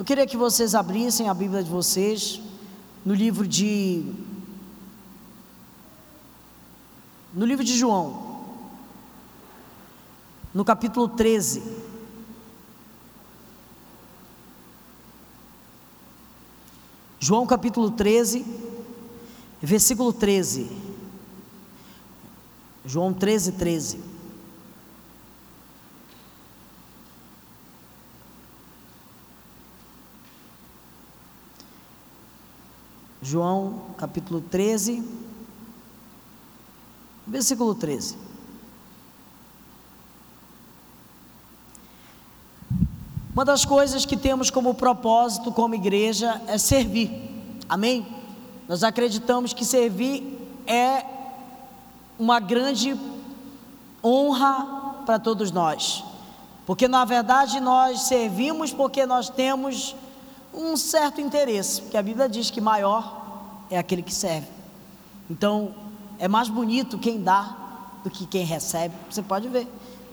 Eu 0.00 0.04
queria 0.04 0.26
que 0.26 0.34
vocês 0.34 0.74
abrissem 0.74 1.28
a 1.28 1.34
Bíblia 1.34 1.62
de 1.62 1.68
vocês 1.68 2.40
no 3.04 3.12
livro 3.12 3.46
de 3.46 4.14
no 7.34 7.44
livro 7.44 7.62
de 7.62 7.76
João, 7.76 8.46
no 10.54 10.64
capítulo 10.64 11.06
13. 11.06 11.62
João 17.18 17.46
capítulo 17.46 17.90
13, 17.90 18.46
versículo 19.60 20.14
13. 20.14 20.66
João 22.86 23.12
13, 23.12 23.52
13. 23.52 24.19
João 33.30 33.82
capítulo 33.96 34.40
13, 34.40 35.04
versículo 37.24 37.76
13. 37.76 38.18
Uma 43.32 43.44
das 43.44 43.64
coisas 43.64 44.04
que 44.04 44.16
temos 44.16 44.50
como 44.50 44.74
propósito 44.74 45.52
como 45.52 45.76
igreja 45.76 46.42
é 46.48 46.58
servir, 46.58 47.08
amém? 47.68 48.04
Nós 48.68 48.82
acreditamos 48.82 49.52
que 49.52 49.64
servir 49.64 50.36
é 50.66 51.06
uma 52.18 52.40
grande 52.40 52.98
honra 54.02 55.02
para 55.06 55.20
todos 55.20 55.52
nós, 55.52 56.02
porque 56.66 56.88
na 56.88 57.04
verdade 57.04 57.60
nós 57.60 58.00
servimos 58.08 58.72
porque 58.72 59.06
nós 59.06 59.30
temos 59.30 59.94
um 60.52 60.76
certo 60.76 61.20
interesse, 61.20 61.82
porque 61.82 61.96
a 61.96 62.02
Bíblia 62.02 62.28
diz 62.28 62.50
que 62.50 62.60
maior 62.60 63.19
é 63.70 63.78
aquele 63.78 64.02
que 64.02 64.12
serve. 64.12 64.48
Então, 65.30 65.74
é 66.18 66.26
mais 66.26 66.48
bonito 66.48 66.98
quem 66.98 67.22
dá 67.22 67.56
do 68.02 68.10
que 68.10 68.26
quem 68.26 68.44
recebe. 68.44 68.94
Você 69.08 69.22
pode 69.22 69.48
ver. 69.48 69.66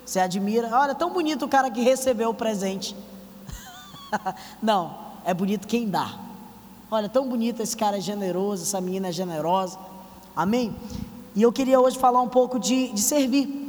Você 0.06 0.20
admira, 0.20 0.70
olha, 0.72 0.96
tão 0.96 1.12
bonito 1.12 1.46
o 1.46 1.50
cara 1.50 1.70
que 1.70 1.82
recebeu 1.82 2.30
o 2.30 2.34
presente. 2.34 2.96
Não, 4.62 4.96
é 5.26 5.34
bonito 5.34 5.68
quem 5.68 5.90
dá. 5.90 6.18
Olha, 6.90 7.10
tão 7.10 7.28
bonito 7.28 7.62
esse 7.62 7.76
cara 7.76 7.98
é 7.98 8.02
generoso, 8.02 8.64
essa 8.64 8.80
menina 8.80 9.10
é 9.10 9.12
generosa. 9.12 9.78
Amém? 10.34 10.74
E 11.36 11.42
eu 11.42 11.52
queria 11.52 11.80
hoje 11.80 11.98
falar 11.98 12.22
um 12.22 12.30
pouco 12.30 12.58
de, 12.58 12.90
de 12.94 13.02
servir. 13.02 13.68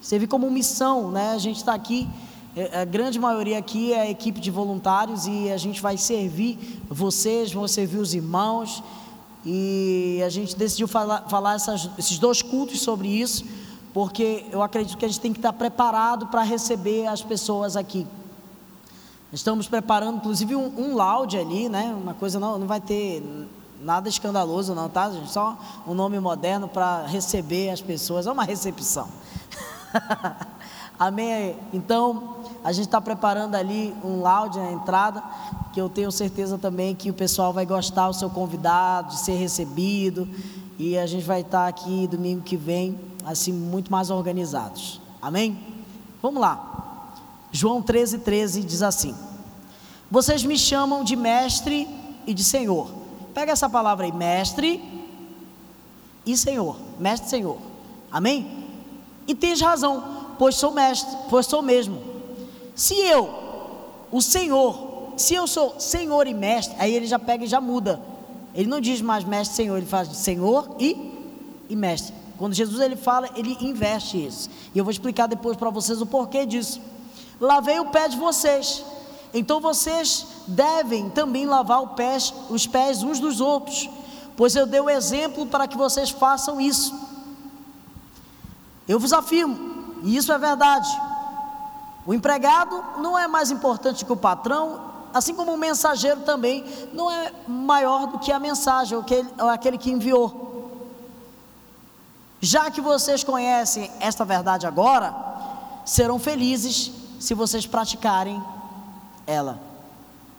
Servir 0.00 0.26
como 0.26 0.50
missão, 0.50 1.10
né? 1.10 1.32
A 1.32 1.38
gente 1.38 1.56
está 1.56 1.74
aqui 1.74 2.08
a 2.72 2.84
grande 2.84 3.18
maioria 3.18 3.58
aqui 3.58 3.92
é 3.92 4.02
a 4.02 4.10
equipe 4.10 4.38
de 4.38 4.50
voluntários 4.50 5.26
e 5.26 5.50
a 5.50 5.56
gente 5.56 5.82
vai 5.82 5.96
servir 5.96 6.80
vocês, 6.88 7.52
vão 7.52 7.66
servir 7.66 7.98
os 7.98 8.14
irmãos. 8.14 8.82
E 9.44 10.22
a 10.24 10.28
gente 10.28 10.56
decidiu 10.56 10.86
falar, 10.86 11.28
falar 11.28 11.54
essas, 11.54 11.90
esses 11.98 12.18
dois 12.18 12.42
cultos 12.42 12.80
sobre 12.80 13.08
isso, 13.08 13.44
porque 13.92 14.46
eu 14.52 14.62
acredito 14.62 14.96
que 14.96 15.04
a 15.04 15.08
gente 15.08 15.20
tem 15.20 15.32
que 15.32 15.38
estar 15.38 15.52
preparado 15.52 16.28
para 16.28 16.42
receber 16.42 17.06
as 17.06 17.22
pessoas 17.22 17.76
aqui. 17.76 18.06
Estamos 19.32 19.66
preparando, 19.66 20.18
inclusive, 20.18 20.54
um, 20.54 20.72
um 20.78 20.94
loud 20.94 21.36
ali, 21.36 21.68
né? 21.68 21.92
Uma 22.00 22.14
coisa 22.14 22.38
não, 22.38 22.56
não 22.56 22.68
vai 22.68 22.80
ter 22.80 23.20
nada 23.82 24.08
escandaloso, 24.08 24.74
não, 24.74 24.88
tá, 24.88 25.10
gente? 25.10 25.30
Só 25.30 25.58
um 25.86 25.92
nome 25.92 26.20
moderno 26.20 26.68
para 26.68 27.04
receber 27.06 27.70
as 27.70 27.80
pessoas, 27.80 28.28
é 28.28 28.32
uma 28.32 28.44
recepção. 28.44 29.08
Amém? 30.98 31.56
Então, 31.72 32.36
a 32.64 32.72
gente 32.72 32.86
está 32.86 32.98
preparando 32.98 33.54
ali 33.56 33.94
um 34.02 34.22
lounge 34.22 34.58
na 34.58 34.72
entrada, 34.72 35.22
que 35.70 35.78
eu 35.78 35.86
tenho 35.86 36.10
certeza 36.10 36.56
também 36.56 36.94
que 36.94 37.10
o 37.10 37.14
pessoal 37.14 37.52
vai 37.52 37.66
gostar, 37.66 38.08
o 38.08 38.14
seu 38.14 38.30
convidado, 38.30 39.10
de 39.10 39.18
ser 39.18 39.34
recebido. 39.34 40.26
E 40.78 40.96
a 40.96 41.06
gente 41.06 41.24
vai 41.24 41.42
estar 41.42 41.64
tá 41.64 41.68
aqui 41.68 42.06
domingo 42.06 42.40
que 42.40 42.56
vem, 42.56 42.98
assim, 43.26 43.52
muito 43.52 43.92
mais 43.92 44.08
organizados. 44.08 44.98
Amém? 45.20 45.58
Vamos 46.22 46.40
lá. 46.40 47.10
João 47.52 47.82
13, 47.82 48.20
13 48.20 48.62
diz 48.62 48.80
assim: 48.80 49.14
Vocês 50.10 50.42
me 50.42 50.56
chamam 50.56 51.04
de 51.04 51.16
mestre 51.16 51.86
e 52.26 52.32
de 52.32 52.42
senhor. 52.42 52.88
Pega 53.34 53.52
essa 53.52 53.68
palavra 53.68 54.06
aí, 54.06 54.12
mestre 54.12 54.82
e 56.24 56.34
senhor. 56.34 56.76
Mestre 56.98 57.26
e 57.26 57.30
senhor. 57.30 57.58
Amém? 58.10 58.64
E 59.28 59.34
tens 59.34 59.60
razão, 59.60 60.02
pois 60.38 60.54
sou 60.54 60.72
mestre, 60.72 61.14
pois 61.28 61.44
sou 61.44 61.60
mesmo 61.60 62.13
se 62.74 62.94
eu, 62.94 63.32
o 64.10 64.20
Senhor, 64.20 65.12
se 65.16 65.34
eu 65.34 65.46
sou 65.46 65.78
Senhor 65.78 66.26
e 66.26 66.34
mestre, 66.34 66.74
aí 66.78 66.92
ele 66.92 67.06
já 67.06 67.18
pega 67.18 67.44
e 67.44 67.48
já 67.48 67.60
muda. 67.60 68.00
Ele 68.54 68.68
não 68.68 68.80
diz 68.80 69.00
mais 69.00 69.24
mestre, 69.24 69.56
Senhor, 69.56 69.76
ele 69.76 69.86
faz 69.86 70.08
Senhor 70.16 70.76
e, 70.78 71.12
e 71.68 71.76
mestre. 71.76 72.14
Quando 72.36 72.52
Jesus 72.52 72.80
ele 72.80 72.96
fala, 72.96 73.28
ele 73.36 73.56
investe 73.60 74.26
isso. 74.26 74.50
E 74.74 74.78
eu 74.78 74.84
vou 74.84 74.90
explicar 74.90 75.28
depois 75.28 75.56
para 75.56 75.70
vocês 75.70 76.00
o 76.00 76.06
porquê 76.06 76.44
disso. 76.44 76.80
Lavei 77.40 77.78
o 77.78 77.86
pé 77.86 78.08
de 78.08 78.16
vocês. 78.16 78.84
Então 79.32 79.60
vocês 79.60 80.26
devem 80.46 81.10
também 81.10 81.46
lavar 81.46 81.94
pés, 81.94 82.34
os 82.50 82.66
pés 82.66 83.02
uns 83.02 83.18
dos 83.18 83.40
outros, 83.40 83.88
pois 84.36 84.54
eu 84.54 84.66
dei 84.66 84.80
o 84.80 84.90
exemplo 84.90 85.46
para 85.46 85.66
que 85.66 85.76
vocês 85.76 86.10
façam 86.10 86.60
isso. 86.60 86.94
Eu 88.86 89.00
vos 89.00 89.12
afirmo, 89.12 89.96
e 90.02 90.16
isso 90.16 90.32
é 90.32 90.38
verdade 90.38 90.88
o 92.06 92.12
empregado 92.12 92.82
não 92.98 93.18
é 93.18 93.26
mais 93.26 93.50
importante 93.50 94.04
que 94.04 94.12
o 94.12 94.16
patrão, 94.16 94.80
assim 95.12 95.34
como 95.34 95.52
o 95.52 95.56
mensageiro 95.56 96.20
também 96.20 96.64
não 96.92 97.10
é 97.10 97.32
maior 97.48 98.06
do 98.06 98.18
que 98.18 98.30
a 98.30 98.38
mensagem, 98.38 98.96
ou, 98.96 99.02
que, 99.02 99.24
aquele 99.38 99.78
que 99.78 99.90
enviou. 99.90 100.44
Já 102.40 102.70
que 102.70 102.80
vocês 102.80 103.24
conhecem 103.24 103.90
esta 104.00 104.24
verdade 104.24 104.66
agora, 104.66 105.14
serão 105.84 106.18
felizes 106.18 106.92
se 107.18 107.32
vocês 107.32 107.66
praticarem 107.66 108.42
ela. 109.26 109.58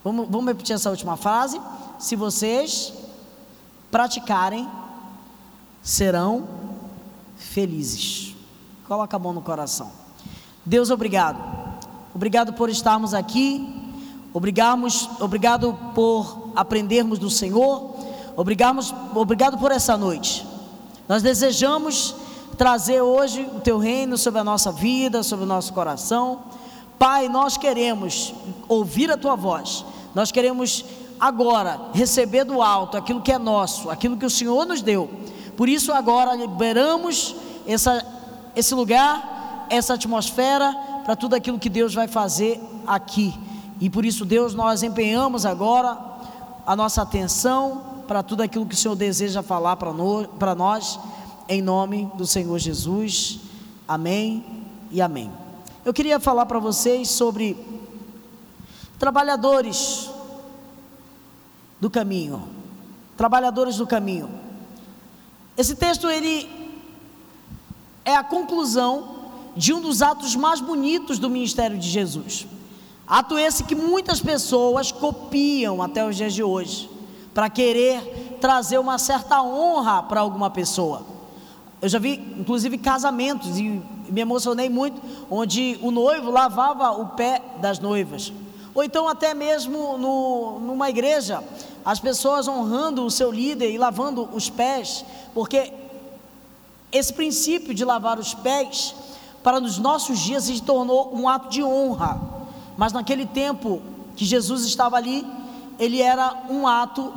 Vamos, 0.04 0.28
vamos 0.30 0.46
repetir 0.46 0.76
essa 0.76 0.92
última 0.92 1.18
frase? 1.18 1.60
Se 1.98 2.16
vocês 2.16 2.94
praticarem, 3.90 4.70
serão 5.82 6.48
felizes. 7.36 8.36
Coloca 8.88 9.16
a 9.16 9.20
mão 9.20 9.34
no 9.34 9.42
coração. 9.42 9.92
Deus, 10.64 10.92
obrigado. 10.92 11.55
Obrigado 12.16 12.54
por 12.54 12.70
estarmos 12.70 13.14
aqui. 13.14 13.68
Obrigamos, 14.34 15.10
obrigado 15.20 15.78
por 15.94 16.50
aprendermos 16.56 17.20
do 17.20 17.30
Senhor. 17.30 17.94
Obrigamos, 18.38 18.96
obrigado 19.14 19.58
por 19.58 19.70
essa 19.70 19.98
noite. 19.98 20.48
Nós 21.10 21.22
desejamos 21.22 22.16
trazer 22.58 23.02
hoje 23.02 23.46
o 23.54 23.60
teu 23.60 23.78
reino 23.78 24.18
sobre 24.18 24.40
a 24.40 24.46
nossa 24.46 24.72
vida, 24.72 25.24
sobre 25.24 25.44
o 25.44 25.48
nosso 25.48 25.74
coração. 25.74 26.44
Pai, 26.98 27.28
nós 27.28 27.58
queremos 27.58 28.34
ouvir 28.70 29.12
a 29.12 29.18
tua 29.18 29.36
voz. 29.36 29.84
Nós 30.16 30.32
queremos 30.32 30.86
agora 31.20 31.90
receber 31.94 32.46
do 32.46 32.62
alto 32.62 32.96
aquilo 32.96 33.22
que 33.22 33.34
é 33.34 33.38
nosso, 33.38 33.90
aquilo 33.90 34.16
que 34.16 34.26
o 34.26 34.30
Senhor 34.30 34.66
nos 34.66 34.82
deu. 34.82 35.10
Por 35.58 35.68
isso 35.68 35.92
agora 35.92 36.34
liberamos 36.34 37.36
essa, 37.68 38.06
esse 38.56 38.74
lugar 38.74 39.68
essa 39.70 39.96
atmosfera 39.96 40.76
para 41.06 41.16
tudo 41.16 41.36
aquilo 41.36 41.60
que 41.60 41.70
Deus 41.70 41.94
vai 41.94 42.08
fazer 42.08 42.60
aqui. 42.88 43.40
E 43.80 43.92
por 43.92 44.04
isso, 44.04 44.26
Deus, 44.26 44.56
nós 44.56 44.82
empenhamos 44.82 45.46
agora 45.46 45.96
a 46.66 46.76
nossa 46.76 47.04
atenção 47.04 48.04
para 48.08 48.24
tudo 48.24 48.42
aquilo 48.42 48.66
que 48.66 48.74
o 48.74 48.78
Senhor 48.78 48.96
deseja 48.96 49.44
falar 49.44 49.76
para 49.76 50.56
nós, 50.56 51.00
em 51.48 51.62
nome 51.62 52.12
do 52.16 52.26
Senhor 52.26 52.58
Jesus. 52.58 53.40
Amém 53.88 54.44
e 54.90 55.00
amém. 55.00 55.32
Eu 55.86 55.94
queria 55.94 56.20
falar 56.20 56.48
para 56.48 56.58
vocês 56.58 57.08
sobre 57.08 57.56
trabalhadores 58.98 60.10
do 61.80 61.88
caminho. 61.88 62.50
Trabalhadores 63.16 63.78
do 63.78 63.86
caminho. 63.86 64.28
Esse 65.56 65.76
texto 65.76 66.10
ele 66.10 66.50
é 68.04 68.16
a 68.16 68.24
conclusão 68.24 69.15
de 69.56 69.74
um 69.74 69.80
dos 69.80 70.02
atos 70.02 70.36
mais 70.36 70.60
bonitos 70.60 71.18
do 71.18 71.30
ministério 71.30 71.78
de 71.78 71.88
Jesus. 71.88 72.46
Ato 73.08 73.38
esse 73.38 73.64
que 73.64 73.76
muitas 73.76 74.20
pessoas 74.20 74.92
copiam 74.92 75.82
até 75.82 76.06
os 76.06 76.16
dias 76.16 76.34
de 76.34 76.44
hoje, 76.44 76.90
para 77.34 77.50
querer 77.50 78.38
trazer 78.42 78.78
uma 78.80 78.98
certa 78.98 79.42
honra 79.42 80.04
para 80.04 80.22
alguma 80.22 80.50
pessoa. 80.50 81.04
Eu 81.82 81.90
já 81.90 82.00
vi, 82.00 82.14
inclusive, 82.38 82.78
casamentos, 82.78 83.58
e 83.60 83.82
me 84.10 84.22
emocionei 84.22 84.70
muito, 84.70 85.02
onde 85.30 85.78
o 85.82 85.92
noivo 85.92 86.32
lavava 86.32 86.92
o 86.92 87.08
pé 87.10 87.42
das 87.62 87.80
noivas. 87.80 88.34
Ou 88.74 88.84
então, 88.84 89.08
até 89.08 89.34
mesmo 89.34 89.98
no, 89.98 90.60
numa 90.60 90.90
igreja, 90.90 91.44
as 91.84 92.00
pessoas 92.00 92.48
honrando 92.48 93.06
o 93.06 93.12
seu 93.12 93.32
líder 93.32 93.72
e 93.72 93.78
lavando 93.78 94.28
os 94.34 94.50
pés, 94.50 95.06
porque 95.34 95.72
esse 96.92 97.14
princípio 97.14 97.74
de 97.74 97.86
lavar 97.86 98.18
os 98.18 98.34
pés 98.34 98.96
para 99.46 99.60
nos 99.60 99.78
nossos 99.78 100.18
dias 100.22 100.46
se 100.46 100.60
tornou 100.60 101.16
um 101.16 101.30
ato 101.30 101.50
de 101.50 101.64
honra. 101.64 102.20
Mas 102.76 102.92
naquele 102.92 103.28
tempo 103.28 103.80
que 104.16 104.26
Jesus 104.26 104.66
estava 104.66 104.98
ali, 104.98 105.24
ele 105.78 106.02
era 106.02 106.46
um 106.50 106.68
ato 106.68 107.14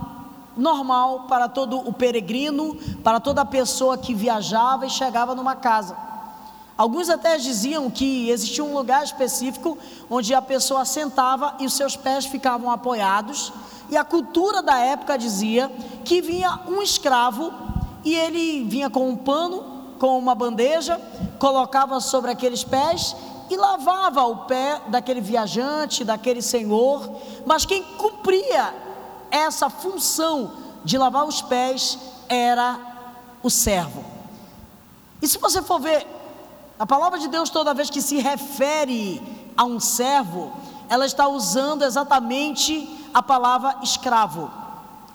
normal 0.54 1.20
para 1.20 1.48
todo 1.48 1.78
o 1.78 1.90
peregrino, 1.90 2.76
para 3.02 3.19
toda 3.19 3.46
pessoa 3.46 3.96
que 3.96 4.12
viajava 4.12 4.84
e 4.84 4.90
chegava 4.90 5.34
numa 5.34 5.56
casa. 5.56 5.96
Alguns 6.76 7.08
até 7.08 7.38
diziam 7.38 7.90
que 7.90 8.28
existia 8.28 8.62
um 8.62 8.75
lugar 8.75 9.02
específico 9.02 9.78
onde 10.10 10.34
a 10.34 10.42
pessoa 10.42 10.84
sentava 10.84 11.54
e 11.58 11.64
os 11.64 11.72
seus 11.72 11.96
pés 11.96 12.26
ficavam 12.26 12.70
apoiados, 12.70 13.50
e 13.88 13.96
a 13.96 14.04
cultura 14.04 14.62
da 14.62 14.78
época 14.78 15.16
dizia 15.16 15.72
que 16.04 16.20
vinha 16.20 16.60
um 16.69 16.82
escravo 16.82 17.54
e 18.04 18.14
ele 18.14 18.64
vinha 18.64 18.90
com 18.90 19.08
um 19.08 19.16
pano, 19.16 19.68
com 19.99 20.19
uma 20.19 20.35
bandeja, 20.35 21.00
colocava 21.39 22.00
sobre 22.00 22.31
aqueles 22.31 22.65
pés 22.65 23.15
e 23.50 23.56
lavava 23.56 24.25
o 24.25 24.45
pé 24.45 24.81
daquele 24.89 25.21
viajante, 25.21 26.05
daquele 26.05 26.43
senhor, 26.43 27.11
mas 27.47 27.65
quem 27.65 27.83
cumpria 27.83 28.75
essa 29.31 29.71
função 29.71 30.53
de 30.85 30.97
lavar 30.99 31.27
os 31.27 31.43
pés 31.43 31.99
era 32.29 32.79
o 33.43 33.50
servo. 33.50 34.05
E 35.21 35.27
se 35.27 35.39
você 35.39 35.62
for 35.62 35.81
ver, 35.81 36.06
a 36.79 36.87
palavra 36.87 37.19
de 37.19 37.29
Deus, 37.29 37.50
toda 37.50 37.75
vez 37.75 37.91
que 37.91 38.00
se 38.00 38.19
refere 38.19 39.21
a 39.56 39.65
um 39.65 39.81
servo, 39.81 40.53
ela 40.89 41.05
está 41.05 41.27
usando 41.27 41.83
exatamente 41.83 42.89
a 43.12 43.23
palavra 43.23 43.79
escravo. 43.83 44.50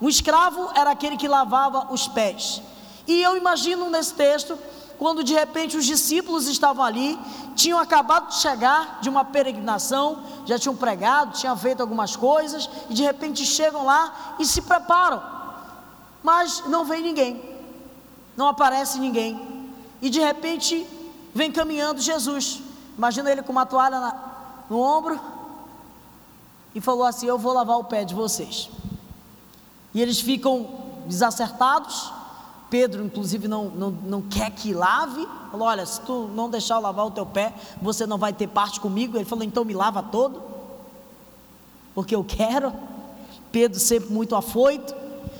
Um 0.00 0.08
escravo 0.08 0.70
era 0.74 0.90
aquele 0.90 1.16
que 1.16 1.26
lavava 1.26 1.88
os 1.90 2.06
pés. 2.06 2.60
E 3.06 3.22
eu 3.22 3.36
imagino 3.36 3.88
nesse 3.88 4.14
texto, 4.14 4.58
quando 4.98 5.24
de 5.24 5.34
repente 5.34 5.76
os 5.76 5.84
discípulos 5.84 6.46
estavam 6.46 6.84
ali, 6.84 7.18
tinham 7.54 7.78
acabado 7.78 8.28
de 8.28 8.36
chegar 8.36 8.98
de 9.00 9.08
uma 9.08 9.24
peregrinação, 9.24 10.22
já 10.46 10.58
tinham 10.58 10.76
pregado, 10.76 11.36
tinham 11.38 11.56
feito 11.56 11.80
algumas 11.80 12.16
coisas, 12.16 12.68
e 12.88 12.94
de 12.94 13.02
repente 13.02 13.44
chegam 13.44 13.84
lá 13.84 14.34
e 14.38 14.46
se 14.46 14.62
preparam, 14.62 15.22
mas 16.22 16.64
não 16.66 16.84
vem 16.84 17.02
ninguém, 17.02 17.42
não 18.36 18.48
aparece 18.48 18.98
ninguém, 18.98 19.70
e 20.00 20.10
de 20.10 20.20
repente 20.20 20.86
vem 21.34 21.50
caminhando 21.50 22.00
Jesus. 22.00 22.60
Imagina 22.96 23.30
ele 23.30 23.42
com 23.42 23.52
uma 23.52 23.66
toalha 23.66 23.98
na, 23.98 24.16
no 24.70 24.80
ombro 24.80 25.20
e 26.74 26.80
falou 26.80 27.04
assim: 27.04 27.26
Eu 27.26 27.38
vou 27.38 27.52
lavar 27.52 27.78
o 27.78 27.84
pé 27.84 28.04
de 28.04 28.14
vocês. 28.14 28.70
E 29.92 30.00
eles 30.00 30.20
ficam 30.20 30.68
desacertados, 31.06 32.12
Pedro, 32.74 33.04
inclusive, 33.04 33.46
não, 33.46 33.66
não, 33.66 33.90
não 33.92 34.20
quer 34.20 34.50
que 34.50 34.74
lave. 34.74 35.28
Falou: 35.52 35.68
Olha, 35.68 35.86
se 35.86 36.00
tu 36.00 36.28
não 36.34 36.50
deixar 36.50 36.74
eu 36.74 36.80
lavar 36.80 37.06
o 37.06 37.10
teu 37.12 37.24
pé, 37.24 37.54
você 37.80 38.04
não 38.04 38.18
vai 38.18 38.32
ter 38.32 38.48
parte 38.48 38.80
comigo. 38.80 39.16
Ele 39.16 39.24
falou: 39.24 39.44
Então 39.44 39.64
me 39.64 39.72
lava 39.72 40.02
todo, 40.02 40.42
porque 41.94 42.16
eu 42.16 42.24
quero. 42.24 42.72
Pedro, 43.52 43.78
sempre 43.78 44.12
muito 44.12 44.34
afoito. 44.34 44.92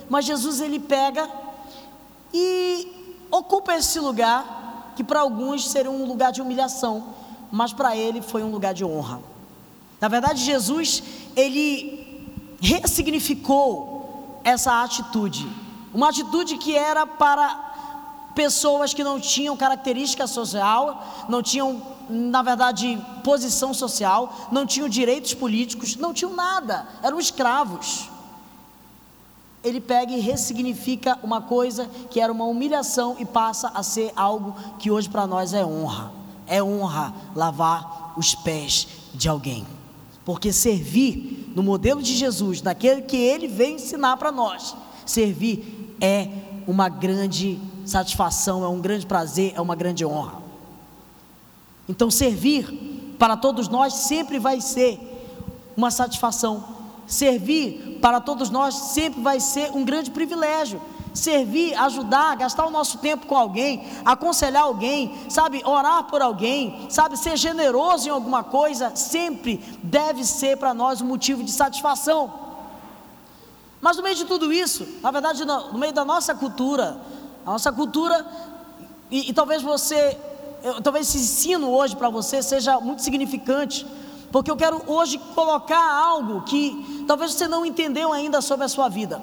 Mas 0.09 0.27
Jesus, 0.27 0.61
ele 0.61 0.79
pega 0.79 1.29
e 2.33 3.27
ocupa 3.33 3.75
esse 3.75 3.99
lugar, 3.99 4.93
que 4.95 5.03
para 5.03 5.19
alguns 5.19 5.69
seria 5.69 5.91
um 5.91 6.07
lugar 6.07 6.31
de 6.31 6.41
humilhação, 6.41 7.15
mas 7.51 7.73
para 7.73 7.97
ele 7.97 8.23
foi 8.23 8.45
um 8.45 8.51
lugar 8.53 8.73
de 8.75 8.85
honra. 8.85 9.21
Na 10.01 10.07
verdade, 10.07 10.41
Jesus, 10.41 11.03
ele 11.35 12.57
ressignificou 12.61 14.39
essa 14.45 14.85
atitude 14.85 15.64
uma 15.95 16.09
atitude 16.09 16.59
que 16.59 16.77
era 16.77 17.07
para 17.07 17.73
pessoas 18.35 18.93
que 18.93 19.05
não 19.05 19.21
tinham 19.21 19.57
característica 19.57 20.27
social, 20.27 21.27
não 21.29 21.41
tinham, 21.41 21.81
na 22.11 22.43
verdade, 22.43 23.01
posição 23.23 23.73
social, 23.73 24.49
não 24.51 24.67
tinham 24.67 24.89
direitos 24.89 25.33
políticos, 25.35 25.97
não 25.97 26.13
tinham 26.13 26.35
nada, 26.35 26.87
eram 27.03 27.21
escravos. 27.21 28.11
Ele 29.63 29.81
pega 29.81 30.13
e 30.13 30.21
ressignifica 30.21 31.19
uma 31.23 31.41
coisa 31.41 31.89
que 32.11 32.21
era 32.21 32.33
uma 32.33 32.45
humilhação 32.45 33.17
e 33.19 33.25
passa 33.25 33.69
a 33.69 33.83
ser 33.83 34.13
algo 34.15 34.55
que 34.79 34.91
hoje 34.91 35.09
para 35.09 35.27
nós 35.27 35.55
é 35.55 35.65
honra. 35.65 36.13
É 36.47 36.63
honra 36.63 37.15
lavar 37.35 38.13
os 38.17 38.35
pés 38.35 38.87
de 39.15 39.27
alguém. 39.27 39.67
Porque 40.23 40.53
servir 40.53 41.53
no 41.55 41.63
modelo 41.63 42.03
de 42.03 42.15
Jesus, 42.15 42.61
naquele 42.61 43.03
que 43.03 43.17
ele 43.17 43.49
vem 43.49 43.77
ensinar 43.77 44.19
para 44.19 44.31
nós, 44.31 44.77
servir 45.07 45.84
é 46.01 46.29
uma 46.67 46.89
grande 46.89 47.61
satisfação, 47.85 48.65
é 48.65 48.69
um 48.69 48.81
grande 48.81 49.07
prazer, 49.07 49.53
é 49.55 49.61
uma 49.61 49.75
grande 49.75 50.05
honra. 50.05 50.43
Então, 51.89 52.11
servir 52.11 53.17
para 53.19 53.37
todos 53.37 53.69
nós 53.69 53.95
sempre 53.95 54.39
vai 54.39 54.61
ser 54.61 54.99
uma 55.77 55.91
satisfação. 55.91 56.65
Servir 57.07 57.99
para 58.01 58.21
todos 58.21 58.51
nós 58.51 58.75
sempre 58.75 59.21
vai 59.21 59.41
ser 59.41 59.71
um 59.73 59.85
grande 59.85 60.11
privilégio. 60.11 60.81
Servir, 61.13 61.75
ajudar, 61.75 62.37
gastar 62.37 62.67
o 62.67 62.71
nosso 62.71 62.99
tempo 62.99 63.27
com 63.27 63.37
alguém, 63.37 63.85
aconselhar 64.05 64.65
alguém, 64.65 65.15
sabe, 65.29 65.63
orar 65.65 66.05
por 66.05 66.21
alguém, 66.21 66.87
sabe, 66.91 67.17
ser 67.17 67.37
generoso 67.37 68.09
em 68.09 68.11
alguma 68.11 68.43
coisa, 68.43 68.97
sempre 68.97 69.63
deve 69.81 70.25
ser 70.25 70.57
para 70.57 70.75
nós 70.75 71.01
um 71.01 71.07
motivo 71.07 71.45
de 71.45 71.53
satisfação. 71.53 72.44
Mas 73.85 73.99
no 73.99 74.03
meio 74.03 74.17
de 74.17 74.25
tudo 74.25 74.51
isso, 74.51 74.89
na 75.03 75.11
verdade, 75.11 75.45
no, 75.45 75.77
meio 75.77 75.93
da 75.93 76.07
nossa 76.07 76.35
cultura, 76.35 76.99
a 77.45 77.51
nossa 77.51 77.71
cultura, 77.71 78.27
e, 79.11 79.29
e 79.29 79.33
talvez 79.35 79.61
você, 79.61 80.19
eu, 80.63 80.81
talvez 80.81 81.07
esse 81.07 81.19
ensino 81.19 81.69
hoje 81.69 81.95
para 81.95 82.09
você 82.09 82.43
seja 82.43 82.81
muito 82.81 83.03
significante, 83.03 83.87
porque 84.33 84.51
eu 84.51 84.57
quero 84.57 84.83
hoje 84.87 85.19
colocar 85.35 85.85
algo 85.85 86.41
que 86.45 87.05
talvez 87.07 87.35
você 87.35 87.47
não 87.47 87.67
entendeu 87.67 88.11
ainda 88.11 88.41
sobre 88.41 88.65
a 88.65 88.69
sua 88.71 88.89
vida, 88.89 89.21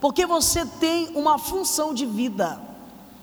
porque 0.00 0.24
você 0.24 0.64
tem 0.64 1.08
uma 1.14 1.38
função 1.38 1.92
de 1.92 2.06
vida 2.06 2.58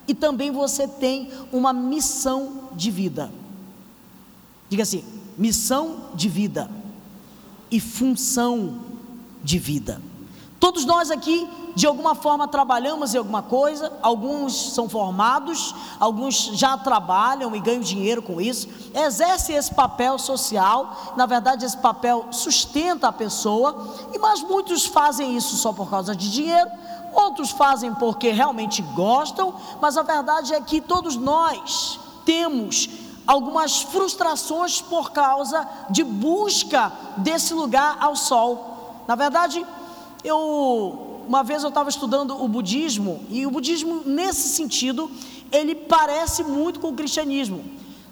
e 0.08 0.14
também 0.14 0.52
você 0.52 0.88
tem 0.88 1.32
uma 1.52 1.74
missão 1.74 2.70
de 2.74 2.92
vida. 2.92 3.32
Diga 4.70 4.84
assim: 4.84 5.04
missão 5.36 6.02
de 6.14 6.30
vida 6.30 6.70
e 7.72 7.80
função 7.80 8.80
de 9.44 9.58
vida. 9.58 10.00
Todos 10.60 10.86
nós 10.86 11.12
aqui, 11.12 11.48
de 11.76 11.86
alguma 11.86 12.16
forma, 12.16 12.48
trabalhamos 12.48 13.14
em 13.14 13.18
alguma 13.20 13.44
coisa, 13.44 13.94
alguns 14.02 14.74
são 14.74 14.90
formados, 14.90 15.76
alguns 16.00 16.36
já 16.54 16.76
trabalham 16.76 17.56
e 17.56 17.60
ganham 17.60 17.82
dinheiro 17.82 18.24
com 18.24 18.42
isso, 18.42 18.68
exercem 18.94 19.56
esse 19.56 19.74
papel 19.74 20.18
social, 20.18 21.14
na 21.16 21.28
verdade, 21.28 21.64
esse 21.64 21.78
papel 21.78 22.26
sustenta 22.32 23.08
a 23.08 23.12
pessoa, 23.12 23.88
mas 24.20 24.42
muitos 24.42 24.86
fazem 24.86 25.38
isso 25.38 25.56
só 25.58 25.72
por 25.72 25.90
causa 25.90 26.16
de 26.16 26.32
dinheiro, 26.32 26.72
outros 27.14 27.52
fazem 27.52 27.94
porque 27.94 28.32
realmente 28.32 28.82
gostam, 28.82 29.54
mas 29.80 29.96
a 29.96 30.02
verdade 30.02 30.56
é 30.56 30.62
que 30.62 30.82
todos 30.82 31.16
nós 31.16 32.00
temos 32.26 32.90
algumas 33.28 33.82
frustrações 33.82 34.82
por 34.82 35.12
causa 35.12 35.68
de 35.90 36.04
busca 36.04 36.92
desse 37.18 37.54
lugar 37.54 37.98
ao 38.00 38.16
sol. 38.16 39.04
Na 39.08 39.16
verdade, 39.16 39.66
eu 40.24 41.16
uma 41.28 41.44
vez 41.44 41.62
eu 41.62 41.70
estava 41.70 41.90
estudando 41.90 42.42
o 42.42 42.48
budismo 42.48 43.22
e 43.30 43.46
o 43.46 43.52
budismo 43.52 44.02
nesse 44.06 44.48
sentido 44.48 45.12
ele 45.52 45.76
parece 45.76 46.44
muito 46.44 46.80
com 46.80 46.90
o 46.90 46.94
cristianismo. 46.94 47.64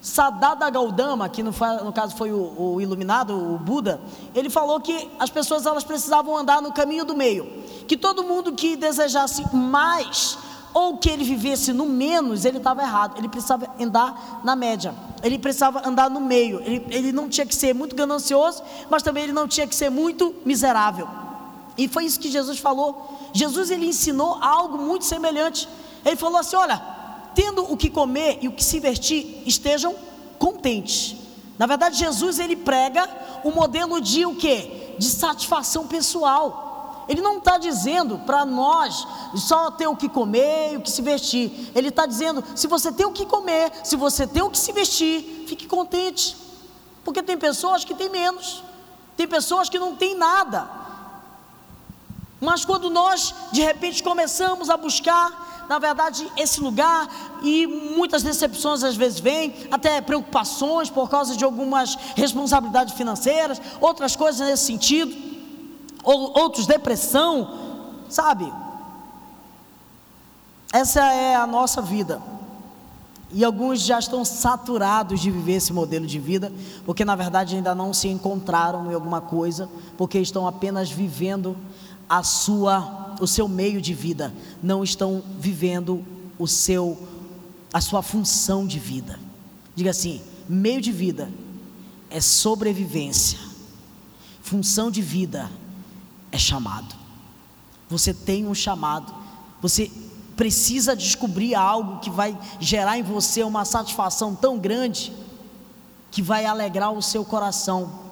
Sadada 0.02 0.70
Gaudama, 0.70 1.28
que 1.28 1.42
no, 1.42 1.52
no 1.84 1.92
caso 1.92 2.16
foi 2.16 2.32
o, 2.32 2.54
o, 2.58 2.80
iluminado, 2.80 3.34
o 3.34 3.58
Buda, 3.58 4.00
ele 4.36 4.52
falou 4.52 4.80
que 4.80 5.10
as 5.18 5.32
pessoas 5.32 5.66
elas 5.66 5.84
precisavam 5.84 6.38
andar 6.38 6.62
no 6.62 6.72
caminho 6.72 7.04
do 7.04 7.16
meio, 7.16 7.64
que 7.88 7.98
todo 7.98 8.24
mundo 8.24 8.54
que 8.54 8.76
desejasse 8.76 9.44
mais 9.56 10.38
ou 10.76 10.98
que 10.98 11.10
ele 11.10 11.24
vivesse 11.24 11.72
no 11.72 11.86
menos, 11.86 12.44
ele 12.44 12.58
estava 12.58 12.84
errado. 12.84 13.18
Ele 13.18 13.30
precisava 13.30 13.66
andar 13.80 14.42
na 14.44 14.58
média. 14.58 14.94
Ele 15.24 15.40
precisava 15.40 15.88
andar 15.88 16.10
no 16.10 16.20
meio. 16.20 16.60
Ele, 16.60 16.86
ele 16.90 17.12
não 17.14 17.30
tinha 17.30 17.46
que 17.48 17.56
ser 17.56 17.74
muito 17.74 17.96
ganancioso, 17.96 18.62
mas 18.90 19.02
também 19.02 19.24
ele 19.24 19.32
não 19.32 19.48
tinha 19.48 19.66
que 19.66 19.74
ser 19.74 19.90
muito 19.90 20.36
miserável. 20.46 21.25
E 21.78 21.88
foi 21.88 22.06
isso 22.06 22.20
que 22.20 22.32
Jesus 22.32 22.60
falou. 22.60 23.20
Jesus 23.34 23.70
ele 23.70 23.88
ensinou 23.88 24.38
algo 24.42 24.78
muito 24.78 25.06
semelhante. 25.06 25.68
Ele 26.06 26.16
falou 26.16 26.40
assim: 26.40 26.56
olha, 26.56 26.82
tendo 27.34 27.72
o 27.72 27.76
que 27.76 27.90
comer 27.90 28.40
e 28.42 28.48
o 28.48 28.52
que 28.52 28.64
se 28.64 28.80
vestir, 28.80 29.44
estejam 29.46 29.96
contentes. 30.40 31.16
Na 31.58 31.66
verdade, 31.66 31.98
Jesus 31.98 32.40
ele 32.40 32.56
prega 32.56 33.10
um 33.44 33.52
modelo 33.52 34.02
de 34.02 34.26
o 34.26 34.36
que? 34.36 34.96
De 34.98 35.06
satisfação 35.06 35.88
pessoal. 35.88 37.06
Ele 37.08 37.22
não 37.22 37.38
está 37.38 37.58
dizendo 37.58 38.18
para 38.20 38.46
nós 38.46 39.06
só 39.36 39.70
ter 39.70 39.88
o 39.88 39.96
que 39.96 40.10
comer 40.10 40.74
e 40.74 40.78
o 40.78 40.82
que 40.82 40.90
se 40.90 41.02
vestir. 41.02 41.72
Ele 41.76 41.90
está 41.90 42.06
dizendo: 42.06 42.44
se 42.56 42.68
você 42.68 42.92
tem 42.92 43.06
o 43.06 43.12
que 43.12 43.26
comer, 43.26 43.72
se 43.84 43.96
você 43.96 44.26
tem 44.26 44.42
o 44.42 44.50
que 44.50 44.58
se 44.58 44.72
vestir, 44.72 45.46
fique 45.48 45.68
contente. 45.68 46.36
Porque 47.04 47.22
tem 47.22 47.38
pessoas 47.38 47.86
que 47.86 47.94
têm 47.94 48.10
menos, 48.10 48.64
tem 49.16 49.28
pessoas 49.28 49.70
que 49.70 49.78
não 49.78 49.96
têm 49.96 50.16
nada. 50.16 50.85
Mas 52.40 52.66
quando 52.66 52.90
nós 52.90 53.34
de 53.52 53.62
repente 53.62 54.04
começamos 54.04 54.70
a 54.70 54.78
buscar 54.78 55.46
na 55.68 55.80
verdade, 55.80 56.32
esse 56.38 56.62
lugar 56.62 57.10
e 57.42 57.66
muitas 57.66 58.22
decepções 58.22 58.84
às 58.84 58.96
vezes 58.96 59.20
vêm, 59.20 59.54
até 59.72 60.00
preocupações 60.00 60.90
por 60.90 61.10
causa 61.10 61.36
de 61.36 61.44
algumas 61.44 61.96
responsabilidades 62.16 62.94
financeiras, 62.94 63.60
outras 63.82 64.16
coisas 64.16 64.48
nesse 64.48 64.66
sentido, 64.66 65.16
ou 66.04 66.38
outros 66.40 66.68
depressão, 66.68 67.50
sabe? 68.10 68.52
Essa 70.72 71.04
é 71.14 71.36
a 71.36 71.48
nossa 71.48 71.82
vida. 71.82 72.22
E 73.32 73.44
alguns 73.44 73.82
já 73.82 73.98
estão 73.98 74.24
saturados 74.24 75.20
de 75.20 75.32
viver 75.32 75.54
esse 75.54 75.74
modelo 75.74 76.06
de 76.06 76.20
vida, 76.20 76.54
porque 76.86 77.04
na 77.04 77.16
verdade 77.16 77.56
ainda 77.56 77.74
não 77.74 77.92
se 77.92 78.08
encontraram 78.08 78.92
em 78.92 78.94
alguma 78.94 79.20
coisa, 79.20 79.68
porque 79.98 80.20
estão 80.20 80.48
apenas 80.48 80.92
vivendo 80.92 81.58
a 82.10 82.24
sua 82.24 83.16
o 83.20 83.28
seu 83.28 83.48
meio 83.48 83.82
de 83.82 83.94
vida, 83.94 84.34
não 84.62 84.84
estão 84.84 85.24
vivendo 85.40 86.06
o 86.38 86.48
seu 86.48 86.98
a 87.74 87.82
sua 87.82 88.02
função 88.02 88.66
de 88.66 88.80
vida. 88.80 89.20
Diga 89.76 89.92
assim: 89.92 90.22
meio 90.48 90.82
de 90.82 90.92
vida 90.92 91.30
é 92.10 92.22
sobrevivência. 92.22 93.40
Função 94.42 94.92
de 94.92 95.02
vida 95.02 95.50
é 96.32 96.38
chamado. 96.38 96.96
Você 97.90 98.14
tem 98.14 98.48
um 98.48 98.54
chamado. 98.54 99.14
Você 99.62 99.92
precisa 100.36 100.96
descobrir 100.96 101.56
algo 101.56 102.00
que 102.00 102.10
vai 102.10 102.38
gerar 102.60 102.98
em 102.98 103.04
você 103.04 103.44
uma 103.44 103.66
satisfação 103.66 104.36
tão 104.36 104.58
grande 104.58 105.14
que 106.12 106.22
vai 106.22 106.46
alegrar 106.46 106.92
o 106.92 107.02
seu 107.02 107.26
coração. 107.26 108.06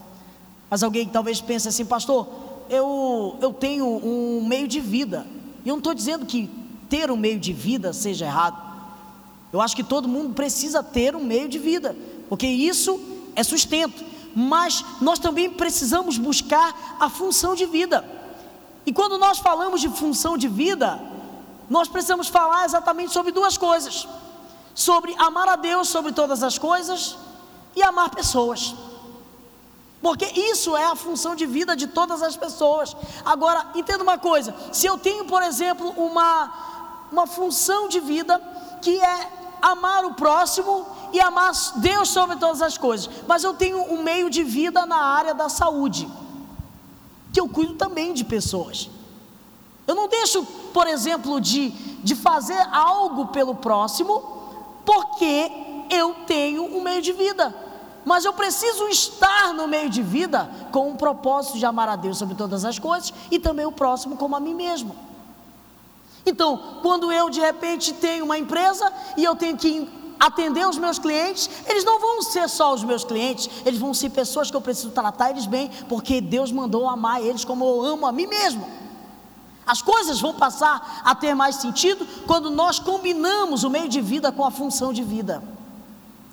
Mas 0.70 0.84
alguém 0.84 1.08
talvez 1.08 1.40
pense 1.40 1.68
assim, 1.68 1.86
pastor, 1.86 2.28
eu, 2.70 3.38
eu 3.42 3.54
tenho 3.54 3.86
um 3.86 4.46
meio 4.46 4.68
de 4.68 4.80
vida. 4.80 5.26
E 5.64 5.70
eu 5.70 5.74
não 5.74 5.80
estou 5.80 5.94
dizendo 5.94 6.26
que 6.26 6.50
ter 6.90 7.10
um 7.10 7.18
meio 7.18 7.40
de 7.40 7.54
vida 7.54 7.94
seja 7.94 8.26
errado. 8.26 8.62
Eu 9.52 9.62
acho 9.62 9.76
que 9.76 9.84
todo 9.84 10.08
mundo 10.08 10.34
precisa 10.34 10.82
ter 10.82 11.16
um 11.16 11.24
meio 11.24 11.48
de 11.48 11.60
vida, 11.60 11.96
porque 12.28 12.48
isso 12.48 13.00
é 13.36 13.44
sustento. 13.44 14.04
Mas 14.36 14.84
nós 15.00 15.20
também 15.20 15.50
precisamos 15.50 16.18
buscar 16.18 16.98
a 17.00 17.08
função 17.10 17.54
de 17.54 17.66
vida. 17.66 18.04
E 18.86 18.92
quando 18.92 19.18
nós 19.18 19.38
falamos 19.38 19.80
de 19.80 19.90
função 19.90 20.38
de 20.38 20.48
vida, 20.48 21.00
nós 21.70 21.88
precisamos 21.88 22.28
falar 22.28 22.66
exatamente 22.66 23.14
sobre 23.14 23.32
duas 23.32 23.58
coisas: 23.58 24.08
sobre 24.74 25.16
amar 25.18 25.48
a 25.48 25.56
Deus 25.56 25.88
sobre 25.88 26.12
todas 26.12 26.42
as 26.44 26.58
coisas 26.58 27.16
e 27.76 27.84
amar 27.84 28.10
pessoas. 28.10 28.76
Porque 30.04 30.26
isso 30.26 30.76
é 30.76 30.84
a 30.84 30.98
função 30.98 31.34
de 31.34 31.46
vida 31.46 31.78
de 31.78 31.88
todas 31.88 32.22
as 32.22 32.36
pessoas. 32.36 32.94
Agora, 33.24 33.68
entenda 33.74 34.04
uma 34.04 34.18
coisa: 34.18 34.54
se 34.74 34.86
eu 34.86 34.98
tenho, 34.98 35.24
por 35.24 35.42
exemplo, 35.42 35.92
uma, 35.92 36.52
uma 37.10 37.26
função 37.26 37.88
de 37.88 38.02
vida 38.02 38.38
que 38.82 39.00
é 39.00 39.30
amar 39.62 40.04
o 40.04 40.14
próximo 40.14 40.86
e 41.14 41.22
amar 41.22 41.54
Deus 41.78 42.10
sobre 42.10 42.36
todas 42.36 42.62
as 42.62 42.78
coisas, 42.78 43.10
mas 43.26 43.46
eu 43.46 43.54
tenho 43.54 43.82
um 43.94 44.04
meio 44.04 44.30
de 44.30 44.44
vida 44.44 44.86
na 44.86 44.98
área 44.98 45.34
da 45.34 45.48
saúde, 45.48 46.06
que 47.32 47.40
eu 47.40 47.48
cuido 47.48 47.76
também 47.76 48.14
de 48.14 48.26
pessoas. 48.26 48.90
Eu 49.88 49.96
não 49.96 50.10
deixo, 50.10 50.44
por 50.74 50.86
exemplo, 50.86 51.40
de, 51.40 51.70
de 51.70 52.14
fazer 52.14 52.60
algo 52.74 53.28
pelo 53.28 53.56
próximo, 53.56 54.22
porque 54.86 55.50
eu 55.90 56.14
tenho 56.28 56.66
um 56.76 56.82
meio 56.82 57.02
de 57.02 57.14
vida. 57.14 57.63
Mas 58.06 58.26
eu 58.26 58.34
preciso 58.34 58.88
estar 58.88 59.54
no 59.54 59.68
meio 59.68 59.90
de 59.90 60.02
vida 60.02 60.50
com 60.72 60.90
um 60.90 60.96
propósito 60.96 61.58
de 61.58 61.66
amar 61.66 61.88
a 61.88 61.96
Deus 61.96 62.18
sobre 62.18 62.36
todas 62.36 62.66
as 62.66 62.78
coisas 62.78 63.14
e 63.32 63.40
também 63.40 63.66
o 63.66 63.72
próximo 63.72 64.18
como 64.18 64.36
a 64.36 64.40
mim 64.40 64.54
mesmo. 64.54 64.96
Então, 66.26 66.80
quando 66.82 67.12
eu 67.12 67.30
de 67.30 67.40
repente 67.40 67.94
tenho 67.94 68.26
uma 68.26 68.38
empresa 68.38 68.92
e 69.18 69.24
eu 69.24 69.36
tenho 69.36 69.58
que 69.58 69.90
atender 70.20 70.68
os 70.68 70.78
meus 70.78 70.98
clientes, 70.98 71.50
eles 71.68 71.84
não 71.84 72.00
vão 72.00 72.22
ser 72.22 72.48
só 72.48 72.74
os 72.74 72.84
meus 72.84 73.04
clientes, 73.04 73.50
eles 73.66 73.80
vão 73.80 73.94
ser 73.94 74.10
pessoas 74.10 74.50
que 74.50 74.56
eu 74.56 74.62
preciso 74.62 74.92
tratar 74.92 75.32
eles 75.32 75.46
bem, 75.46 75.70
porque 75.90 76.22
Deus 76.22 76.52
mandou 76.52 76.88
amar 76.88 77.22
eles 77.22 77.44
como 77.44 77.66
eu 77.66 77.82
amo 77.84 78.06
a 78.06 78.12
mim 78.12 78.28
mesmo. 78.28 78.66
As 79.66 79.82
coisas 79.82 80.20
vão 80.20 80.34
passar 80.34 81.02
a 81.04 81.16
ter 81.16 81.34
mais 81.34 81.58
sentido 81.58 82.06
quando 82.26 82.50
nós 82.50 82.80
combinamos 82.80 83.64
o 83.64 83.70
meio 83.70 83.88
de 83.88 84.02
vida 84.02 84.32
com 84.32 84.46
a 84.46 84.52
função 84.52 84.92
de 84.92 85.04
vida. 85.04 85.44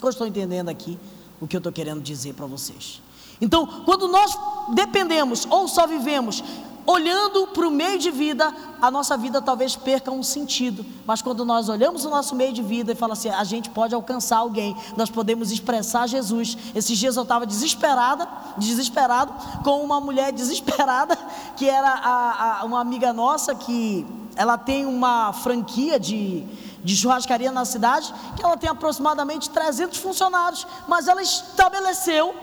Eu 0.02 0.08
estou 0.08 0.26
entendendo 0.26 0.68
aqui 0.68 0.98
o 1.40 1.46
que 1.46 1.56
eu 1.56 1.58
estou 1.58 1.72
querendo 1.72 2.00
dizer 2.00 2.34
para 2.34 2.46
vocês. 2.46 3.00
Então, 3.40 3.66
quando 3.84 4.06
nós 4.06 4.38
dependemos 4.74 5.46
ou 5.48 5.66
só 5.66 5.86
vivemos 5.86 6.42
olhando 6.86 7.46
para 7.48 7.68
o 7.68 7.70
meio 7.70 7.98
de 7.98 8.10
vida, 8.10 8.52
a 8.80 8.90
nossa 8.90 9.16
vida 9.16 9.40
talvez 9.40 9.76
perca 9.76 10.10
um 10.10 10.22
sentido. 10.22 10.84
Mas 11.06 11.22
quando 11.22 11.44
nós 11.44 11.68
olhamos 11.68 12.04
o 12.04 12.10
nosso 12.10 12.34
meio 12.34 12.52
de 12.52 12.62
vida 12.62 12.92
e 12.92 12.94
fala 12.94 13.12
assim, 13.12 13.28
a 13.28 13.44
gente 13.44 13.70
pode 13.70 13.94
alcançar 13.94 14.38
alguém, 14.38 14.76
nós 14.96 15.10
podemos 15.10 15.52
expressar 15.52 16.08
Jesus. 16.08 16.56
Esses 16.74 16.98
dias 16.98 17.16
eu 17.16 17.22
estava 17.22 17.46
desesperada, 17.46 18.28
desesperado, 18.58 19.32
com 19.62 19.82
uma 19.82 20.00
mulher 20.00 20.32
desesperada, 20.34 21.16
que 21.56 21.68
era 21.68 21.90
a, 21.90 22.60
a, 22.60 22.64
uma 22.64 22.80
amiga 22.80 23.12
nossa 23.12 23.54
que 23.54 24.06
ela 24.34 24.56
tem 24.56 24.86
uma 24.86 25.32
franquia 25.32 25.98
de 25.98 26.44
de 26.82 26.96
churrascaria 26.96 27.52
na 27.52 27.64
cidade, 27.64 28.12
que 28.36 28.44
ela 28.44 28.56
tem 28.56 28.70
aproximadamente 28.70 29.50
300 29.50 29.98
funcionários, 29.98 30.66
mas 30.88 31.08
ela 31.08 31.22
estabeleceu 31.22 32.34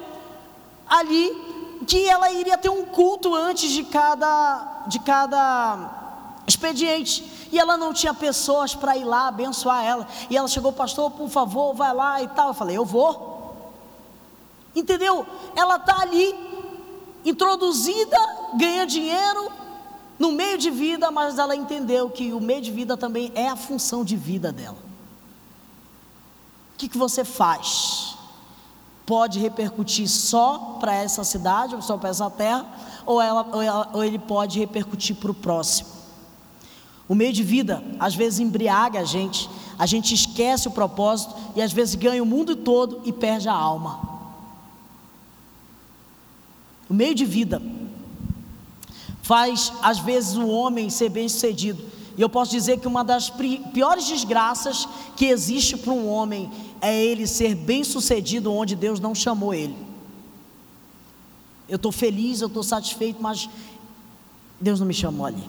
ali 0.87 1.57
que 1.85 2.07
ela 2.07 2.31
iria 2.31 2.57
ter 2.57 2.69
um 2.69 2.85
culto 2.85 3.33
antes 3.33 3.71
de 3.71 3.83
cada, 3.83 4.83
de 4.87 4.99
cada 4.99 5.89
expediente. 6.47 7.47
E 7.51 7.57
ela 7.57 7.77
não 7.77 7.93
tinha 7.93 8.13
pessoas 8.13 8.75
para 8.75 8.97
ir 8.97 9.05
lá 9.05 9.27
abençoar 9.27 9.83
ela. 9.85 10.07
E 10.29 10.35
ela 10.35 10.47
chegou, 10.47 10.71
pastor, 10.73 11.11
por 11.11 11.29
favor, 11.29 11.73
vai 11.73 11.93
lá 11.93 12.21
e 12.21 12.27
tal. 12.29 12.49
Eu 12.49 12.53
falei, 12.53 12.77
eu 12.77 12.85
vou. 12.85 13.55
Entendeu? 14.75 15.25
Ela 15.55 15.77
está 15.77 16.01
ali, 16.01 16.35
introduzida, 17.23 18.17
ganha 18.55 18.85
dinheiro, 18.85 19.51
no 20.19 20.31
meio 20.31 20.57
de 20.57 20.71
vida, 20.71 21.11
mas 21.11 21.37
ela 21.37 21.55
entendeu 21.55 22.09
que 22.09 22.33
o 22.33 22.39
meio 22.39 22.61
de 22.61 22.71
vida 22.71 22.97
também 22.97 23.31
é 23.35 23.47
a 23.47 23.55
função 23.55 24.03
de 24.03 24.15
vida 24.15 24.51
dela. 24.51 24.77
O 26.73 26.77
que, 26.77 26.87
que 26.89 26.97
você 26.97 27.23
faz? 27.23 28.17
pode 29.07 29.39
repercutir 29.39 30.05
só 30.09 30.77
para 30.81 30.93
essa 30.93 31.23
cidade, 31.23 31.73
ou 31.73 31.81
só 31.81 31.97
para 31.97 32.09
essa 32.09 32.29
terra, 32.29 32.67
ou, 33.05 33.21
ela, 33.21 33.47
ou, 33.53 33.61
ela, 33.61 33.89
ou 33.93 34.03
ele 34.03 34.19
pode 34.19 34.59
repercutir 34.59 35.15
para 35.15 35.31
o 35.31 35.33
próximo. 35.33 35.87
O 37.07 37.15
meio 37.15 37.31
de 37.31 37.41
vida, 37.41 37.81
às 37.97 38.13
vezes, 38.13 38.41
embriaga 38.41 38.99
a 38.99 39.05
gente, 39.05 39.49
a 39.79 39.85
gente 39.85 40.13
esquece 40.13 40.67
o 40.67 40.71
propósito 40.71 41.33
e 41.55 41.61
às 41.61 41.71
vezes 41.71 41.95
ganha 41.95 42.21
o 42.21 42.25
mundo 42.25 42.53
todo 42.57 43.01
e 43.05 43.13
perde 43.13 43.47
a 43.47 43.53
alma. 43.53 43.97
O 46.89 46.93
meio 46.93 47.15
de 47.15 47.23
vida 47.23 47.61
faz, 49.27 49.73
às 49.81 49.99
vezes, 49.99 50.37
o 50.37 50.47
homem 50.47 50.89
ser 50.89 51.09
bem 51.09 51.27
sucedido. 51.27 51.83
E 52.17 52.21
eu 52.21 52.29
posso 52.29 52.49
dizer 52.49 52.79
que 52.79 52.87
uma 52.87 53.03
das 53.03 53.29
piores 53.29 54.07
desgraças 54.07 54.87
que 55.17 55.25
existe 55.25 55.75
para 55.75 55.91
um 55.91 56.07
homem 56.07 56.49
é 56.79 56.95
ele 56.95 57.27
ser 57.27 57.53
bem 57.53 57.83
sucedido 57.83 58.53
onde 58.53 58.73
Deus 58.73 59.01
não 59.01 59.13
chamou 59.13 59.53
ele. 59.53 59.75
Eu 61.67 61.75
estou 61.75 61.91
feliz, 61.91 62.39
eu 62.39 62.47
estou 62.47 62.63
satisfeito, 62.63 63.21
mas 63.21 63.49
Deus 64.61 64.79
não 64.79 64.87
me 64.87 64.93
chamou 64.93 65.25
ali. 65.25 65.43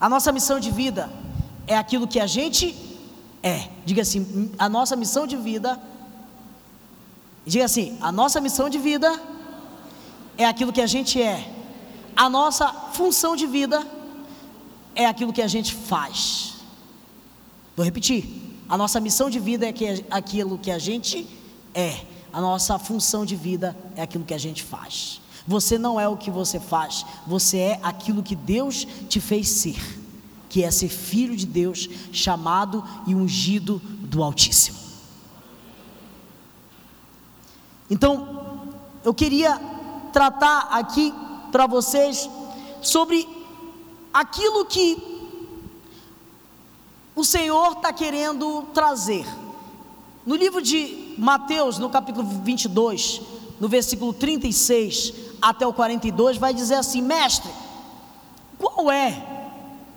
A 0.00 0.08
nossa 0.08 0.32
missão 0.32 0.58
de 0.58 0.70
vida 0.70 1.10
é 1.66 1.76
aquilo 1.76 2.08
que 2.08 2.18
a 2.18 2.26
gente 2.26 2.74
é. 3.42 3.68
Diga 3.84 4.00
assim, 4.00 4.50
a 4.58 4.70
nossa 4.70 4.96
missão 4.96 5.26
de 5.26 5.36
vida. 5.36 5.78
Diga 7.44 7.66
assim, 7.66 7.98
a 8.00 8.10
nossa 8.10 8.40
missão 8.40 8.70
de 8.70 8.78
vida 8.78 9.20
é 10.38 10.46
aquilo 10.46 10.72
que 10.72 10.80
a 10.80 10.86
gente 10.86 11.20
é. 11.20 11.55
A 12.16 12.30
nossa 12.30 12.72
função 12.92 13.36
de 13.36 13.46
vida 13.46 13.86
é 14.94 15.04
aquilo 15.04 15.32
que 15.32 15.42
a 15.42 15.46
gente 15.46 15.74
faz. 15.74 16.54
Vou 17.76 17.84
repetir. 17.84 18.42
A 18.68 18.76
nossa 18.76 18.98
missão 18.98 19.28
de 19.28 19.38
vida 19.38 19.66
é 19.66 19.72
que, 19.72 20.04
aquilo 20.10 20.58
que 20.58 20.70
a 20.70 20.78
gente 20.78 21.28
é. 21.74 22.00
A 22.32 22.40
nossa 22.40 22.78
função 22.78 23.24
de 23.24 23.36
vida 23.36 23.76
é 23.94 24.02
aquilo 24.02 24.24
que 24.24 24.34
a 24.34 24.38
gente 24.38 24.62
faz. 24.62 25.20
Você 25.46 25.78
não 25.78 26.00
é 26.00 26.08
o 26.08 26.16
que 26.16 26.30
você 26.30 26.58
faz, 26.58 27.06
você 27.26 27.58
é 27.58 27.80
aquilo 27.82 28.22
que 28.22 28.34
Deus 28.34 28.86
te 29.08 29.20
fez 29.20 29.48
ser, 29.48 29.78
que 30.48 30.64
é 30.64 30.70
ser 30.70 30.88
filho 30.88 31.36
de 31.36 31.46
Deus, 31.46 31.88
chamado 32.10 32.82
e 33.06 33.14
ungido 33.14 33.80
do 34.00 34.24
Altíssimo. 34.24 34.78
Então, 37.88 38.72
eu 39.04 39.14
queria 39.14 39.60
tratar 40.12 40.68
aqui 40.72 41.14
para 41.50 41.66
vocês 41.66 42.28
sobre 42.82 43.28
aquilo 44.12 44.64
que 44.64 44.96
o 47.14 47.24
Senhor 47.24 47.72
está 47.72 47.92
querendo 47.92 48.62
trazer. 48.74 49.26
No 50.24 50.34
livro 50.34 50.60
de 50.60 51.14
Mateus, 51.16 51.78
no 51.78 51.88
capítulo 51.88 52.26
22, 52.42 53.22
no 53.58 53.68
versículo 53.68 54.12
36 54.12 55.14
até 55.40 55.66
o 55.66 55.72
42, 55.72 56.36
vai 56.36 56.52
dizer 56.52 56.74
assim: 56.74 57.00
Mestre, 57.00 57.50
qual 58.58 58.90
é 58.90 59.22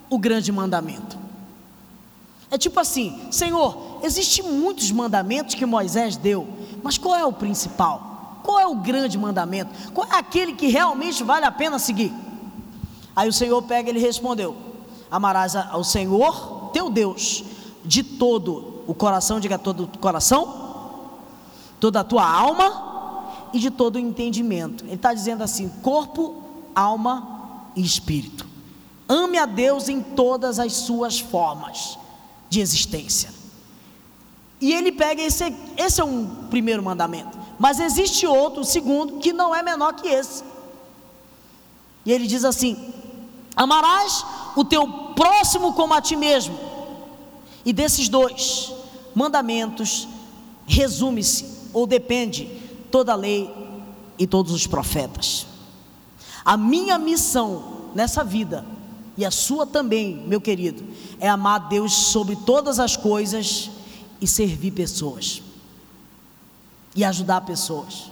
o 0.10 0.18
grande 0.18 0.52
mandamento? 0.52 1.18
É 2.50 2.58
tipo 2.58 2.80
assim: 2.80 3.28
Senhor, 3.32 4.00
existem 4.02 4.46
muitos 4.46 4.92
mandamentos 4.92 5.56
que 5.56 5.66
Moisés 5.66 6.16
deu, 6.16 6.48
mas 6.82 6.98
qual 6.98 7.16
é 7.16 7.26
o 7.26 7.34
principal? 7.34 8.09
Qual 8.44 8.60
é 8.60 8.68
o 8.68 8.76
grande 8.76 9.18
mandamento? 9.18 9.92
Qual 9.92 10.08
é 10.08 10.18
aquele 10.18 10.54
que 10.54 10.68
realmente 10.68 11.24
vale 11.24 11.46
a 11.46 11.52
pena 11.52 11.78
seguir? 11.80 12.14
Aí 13.16 13.28
o 13.28 13.34
Senhor 13.34 13.62
pega 13.64 13.90
e 13.90 13.92
ele 13.92 14.00
respondeu: 14.00 14.56
Amarás 15.10 15.56
ao 15.56 15.84
Senhor 15.84 16.70
teu 16.74 16.90
Deus 16.90 17.44
de 17.84 18.04
todo 18.04 18.84
o 18.88 18.94
coração, 18.94 19.40
diga 19.40 19.58
todo 19.58 19.84
o 19.84 19.98
coração, 19.98 20.94
toda 21.80 22.00
a 22.00 22.04
tua 22.04 22.28
alma 22.30 23.50
e 23.54 23.60
de 23.60 23.70
todo 23.72 23.96
o 23.96 24.00
entendimento. 24.00 24.84
Ele 24.86 24.96
está 24.96 25.14
dizendo 25.14 25.44
assim: 25.44 25.70
corpo, 25.82 26.44
alma 26.76 27.64
e 27.76 27.82
espírito. 27.82 28.48
Ame 29.08 29.38
a 29.40 29.46
Deus 29.46 29.90
em 29.90 30.02
todas 30.02 30.60
as 30.60 30.74
suas 30.74 31.20
formas 31.20 31.98
de 32.48 32.60
existência. 32.60 33.32
E 34.62 34.74
ele 34.74 34.92
pega 34.92 35.22
esse, 35.22 35.56
esse 35.78 36.02
é 36.02 36.04
um 36.04 36.28
primeiro 36.50 36.84
mandamento, 36.84 37.38
mas 37.60 37.82
existe 37.82 38.26
outro, 38.26 38.64
segundo, 38.64 39.20
que 39.20 39.34
não 39.34 39.54
é 39.54 39.62
menor 39.62 39.94
que 39.94 40.08
esse. 40.08 40.44
E 42.06 42.12
ele 42.12 42.26
diz 42.26 42.46
assim: 42.46 42.94
Amarás 43.54 44.26
o 44.56 44.64
teu 44.64 44.88
próximo 45.14 45.74
como 45.74 45.94
a 45.94 46.02
ti 46.02 46.16
mesmo. 46.16 46.58
E 47.66 47.74
desses 47.74 48.08
dois 48.08 48.74
mandamentos 49.14 50.08
resume-se 50.66 51.46
ou 51.74 51.86
depende 51.86 52.46
toda 52.90 53.12
a 53.12 53.18
lei 53.18 53.54
e 54.18 54.26
todos 54.26 54.54
os 54.54 54.66
profetas. 54.66 55.46
A 56.46 56.56
minha 56.56 56.98
missão 56.98 57.92
nessa 57.94 58.24
vida 58.24 58.66
e 59.18 59.26
a 59.26 59.32
sua 59.32 59.68
também, 59.68 60.24
meu 60.26 60.40
querido, 60.40 60.86
é 61.20 61.28
amar 61.28 61.68
Deus 61.68 61.94
sobre 61.94 62.38
todas 62.38 62.80
as 62.80 62.96
coisas 62.96 63.70
e 64.22 64.26
servir 64.28 64.72
pessoas 64.72 65.42
e 66.96 67.04
ajudar 67.04 67.42
pessoas. 67.42 68.12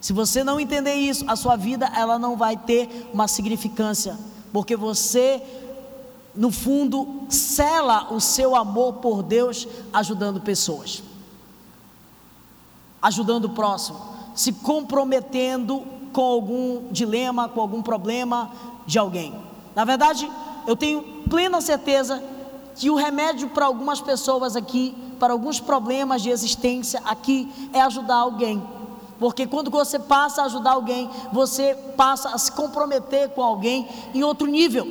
Se 0.00 0.12
você 0.12 0.42
não 0.42 0.58
entender 0.58 0.94
isso, 0.94 1.24
a 1.28 1.36
sua 1.36 1.56
vida 1.56 1.90
ela 1.94 2.18
não 2.18 2.36
vai 2.36 2.56
ter 2.56 3.10
uma 3.12 3.28
significância, 3.28 4.18
porque 4.52 4.76
você 4.76 5.42
no 6.34 6.50
fundo 6.50 7.26
cela 7.28 8.12
o 8.12 8.20
seu 8.20 8.54
amor 8.54 8.94
por 8.94 9.22
Deus 9.22 9.66
ajudando 9.92 10.40
pessoas. 10.40 11.02
Ajudando 13.02 13.46
o 13.46 13.50
próximo, 13.50 13.98
se 14.34 14.52
comprometendo 14.52 15.84
com 16.12 16.22
algum 16.22 16.92
dilema, 16.92 17.48
com 17.48 17.60
algum 17.60 17.82
problema 17.82 18.50
de 18.86 18.98
alguém. 18.98 19.34
Na 19.74 19.84
verdade, 19.84 20.30
eu 20.66 20.76
tenho 20.76 21.02
plena 21.28 21.60
certeza 21.60 22.22
que 22.76 22.90
o 22.90 22.94
remédio 22.94 23.48
para 23.48 23.66
algumas 23.66 24.00
pessoas 24.00 24.56
aqui, 24.56 24.94
para 25.20 25.34
alguns 25.34 25.60
problemas 25.60 26.22
de 26.22 26.30
existência 26.30 27.00
aqui, 27.04 27.52
é 27.74 27.80
ajudar 27.82 28.16
alguém. 28.16 28.60
Porque 29.18 29.46
quando 29.46 29.70
você 29.70 29.98
passa 29.98 30.40
a 30.40 30.46
ajudar 30.46 30.72
alguém, 30.72 31.10
você 31.30 31.74
passa 31.94 32.30
a 32.30 32.38
se 32.38 32.50
comprometer 32.50 33.28
com 33.28 33.42
alguém 33.42 33.86
em 34.14 34.24
outro 34.24 34.46
nível. 34.46 34.86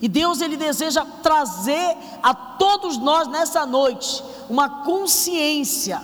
E 0.00 0.08
Deus 0.08 0.40
ele 0.40 0.56
deseja 0.56 1.04
trazer 1.22 1.94
a 2.22 2.32
todos 2.34 2.96
nós 2.96 3.28
nessa 3.28 3.66
noite 3.66 4.24
uma 4.48 4.82
consciência 4.82 6.02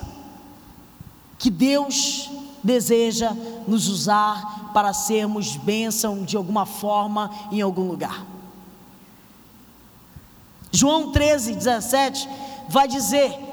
que 1.38 1.48
Deus 1.48 2.30
deseja 2.62 3.32
nos 3.66 3.88
usar 3.88 4.70
para 4.74 4.92
sermos 4.92 5.56
bênção 5.56 6.24
de 6.24 6.36
alguma 6.36 6.66
forma 6.66 7.30
em 7.50 7.62
algum 7.62 7.88
lugar. 7.88 8.26
João 10.70 11.10
13, 11.10 11.54
17 11.54 12.28
vai 12.68 12.86
dizer: 12.86 13.45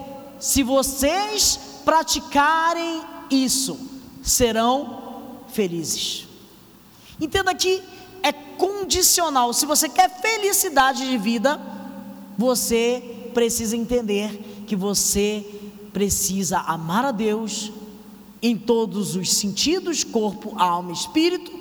se 0.44 0.62
vocês 0.62 1.58
praticarem 1.86 3.02
isso, 3.30 3.80
serão 4.22 5.40
felizes. 5.48 6.28
Entenda 7.18 7.56
que 7.56 7.82
é 8.22 8.34
condicional. 8.34 9.54
Se 9.54 9.66
você 9.66 9.88
quer 9.88 10.10
felicidade 10.20 11.10
de 11.10 11.18
vida, 11.18 11.58
você 12.38 13.30
precisa 13.34 13.78
entender 13.78 14.66
que 14.68 14.76
você 14.76 15.46
precisa 15.94 16.60
amar 16.60 17.06
a 17.06 17.12
Deus 17.12 17.72
em 18.42 18.58
todos 18.58 19.16
os 19.16 19.32
sentidos 19.32 20.04
corpo, 20.04 20.60
alma 20.60 20.92
espírito 20.92 21.54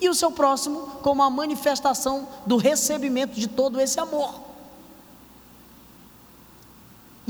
e 0.00 0.08
o 0.08 0.14
seu 0.14 0.32
próximo 0.32 0.80
como 1.02 1.22
a 1.22 1.28
manifestação 1.28 2.26
do 2.46 2.56
recebimento 2.56 3.38
de 3.38 3.48
todo 3.48 3.78
esse 3.78 4.00
amor. 4.00 4.49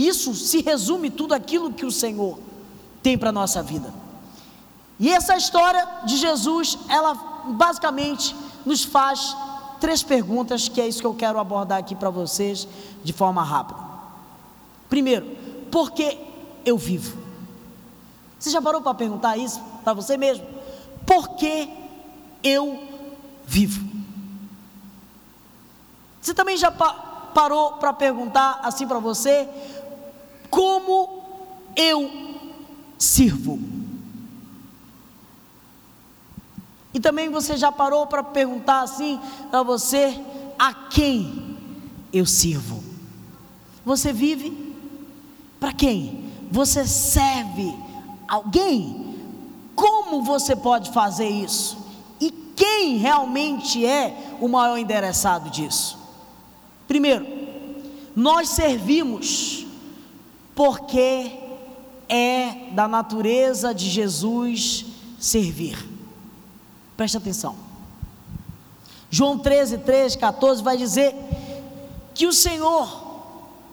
Isso 0.01 0.35
se 0.35 0.63
resume 0.63 1.11
tudo 1.11 1.35
aquilo 1.35 1.75
que 1.75 1.85
o 1.85 1.91
Senhor 1.91 2.39
tem 3.03 3.19
para 3.19 3.29
a 3.29 3.33
nossa 3.33 3.63
vida. 3.63 3.93
E 4.99 5.13
essa 5.13 5.37
história 5.37 5.87
de 6.07 6.17
Jesus, 6.17 6.79
ela 6.89 7.13
basicamente 7.49 8.35
nos 8.65 8.83
faz 8.83 9.37
três 9.79 10.03
perguntas, 10.03 10.71
que 10.71 10.81
é 10.81 10.89
isso 10.89 11.01
que 11.01 11.07
eu 11.07 11.15
quero 11.15 11.39
abordar 11.39 11.79
aqui 11.79 11.95
para 11.95 12.09
vocês 12.09 12.67
de 13.05 13.13
forma 13.13 13.45
rápida. 13.45 13.79
Primeiro, 14.89 15.37
por 15.71 15.91
que 15.91 16.19
eu 16.65 16.79
vivo? 16.79 17.19
Você 18.39 18.49
já 18.49 18.63
parou 18.63 18.81
para 18.81 18.95
perguntar 18.95 19.37
isso 19.37 19.61
para 19.85 19.93
você 19.93 20.17
mesmo? 20.17 20.47
Por 21.05 21.37
que 21.37 21.69
eu 22.43 22.83
vivo? 23.47 23.87
Você 26.23 26.33
também 26.33 26.57
já 26.57 26.71
pa 26.71 27.09
parou 27.35 27.75
para 27.75 27.93
perguntar 27.93 28.61
assim 28.65 28.89
para 28.89 28.99
você? 28.99 29.49
Como 30.81 31.23
eu 31.77 32.11
sirvo? 32.99 33.59
E 36.93 36.99
também 36.99 37.29
você 37.29 37.57
já 37.57 37.71
parou 37.71 38.07
para 38.07 38.23
perguntar 38.23 38.81
assim 38.81 39.21
para 39.51 39.63
você: 39.63 40.19
a 40.59 40.73
quem 40.73 41.59
eu 42.13 42.25
sirvo? 42.25 42.83
Você 43.85 44.13
vive 44.13 44.75
para 45.59 45.73
quem? 45.73 46.31
Você 46.51 46.87
serve 46.87 47.73
alguém, 48.27 49.17
como 49.77 50.23
você 50.23 50.57
pode 50.57 50.91
fazer 50.93 51.29
isso? 51.29 51.79
E 52.21 52.31
quem 52.57 52.97
realmente 52.97 53.85
é 53.85 54.37
o 54.41 54.49
maior 54.49 54.79
endereçado 54.79 55.51
disso? 55.51 55.99
Primeiro, 56.89 57.27
nós 58.17 58.49
servimos 58.49 59.67
porque 60.61 61.39
é 62.07 62.69
da 62.73 62.87
natureza 62.87 63.73
de 63.73 63.89
Jesus 63.89 64.85
servir. 65.19 65.89
Preste 66.99 67.17
atenção. 67.17 67.57
João 69.09 69.39
13, 69.39 69.79
13, 69.79 70.19
14 70.19 70.63
vai 70.63 70.77
dizer 70.77 71.15
que 72.13 72.27
o 72.27 72.33
Senhor, 72.35 72.87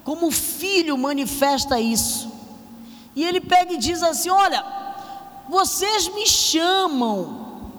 como 0.05 0.31
filho, 0.31 0.97
manifesta 0.97 1.77
isso. 1.77 2.31
E 3.13 3.21
ele 3.21 3.41
pega 3.41 3.73
e 3.73 3.77
diz 3.77 4.01
assim: 4.01 4.29
Olha, 4.29 4.65
vocês 5.49 6.07
me 6.07 6.25
chamam 6.25 7.69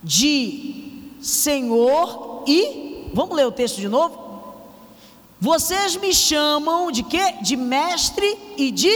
de 0.00 1.10
Senhor 1.20 2.44
e. 2.46 3.10
Vamos 3.12 3.34
ler 3.34 3.48
o 3.48 3.52
texto 3.52 3.80
de 3.80 3.88
novo? 3.88 4.21
Vocês 5.42 5.96
me 5.96 6.14
chamam 6.14 6.92
de 6.92 7.02
quê? 7.02 7.34
De 7.40 7.56
mestre 7.56 8.54
e 8.56 8.70
de. 8.70 8.94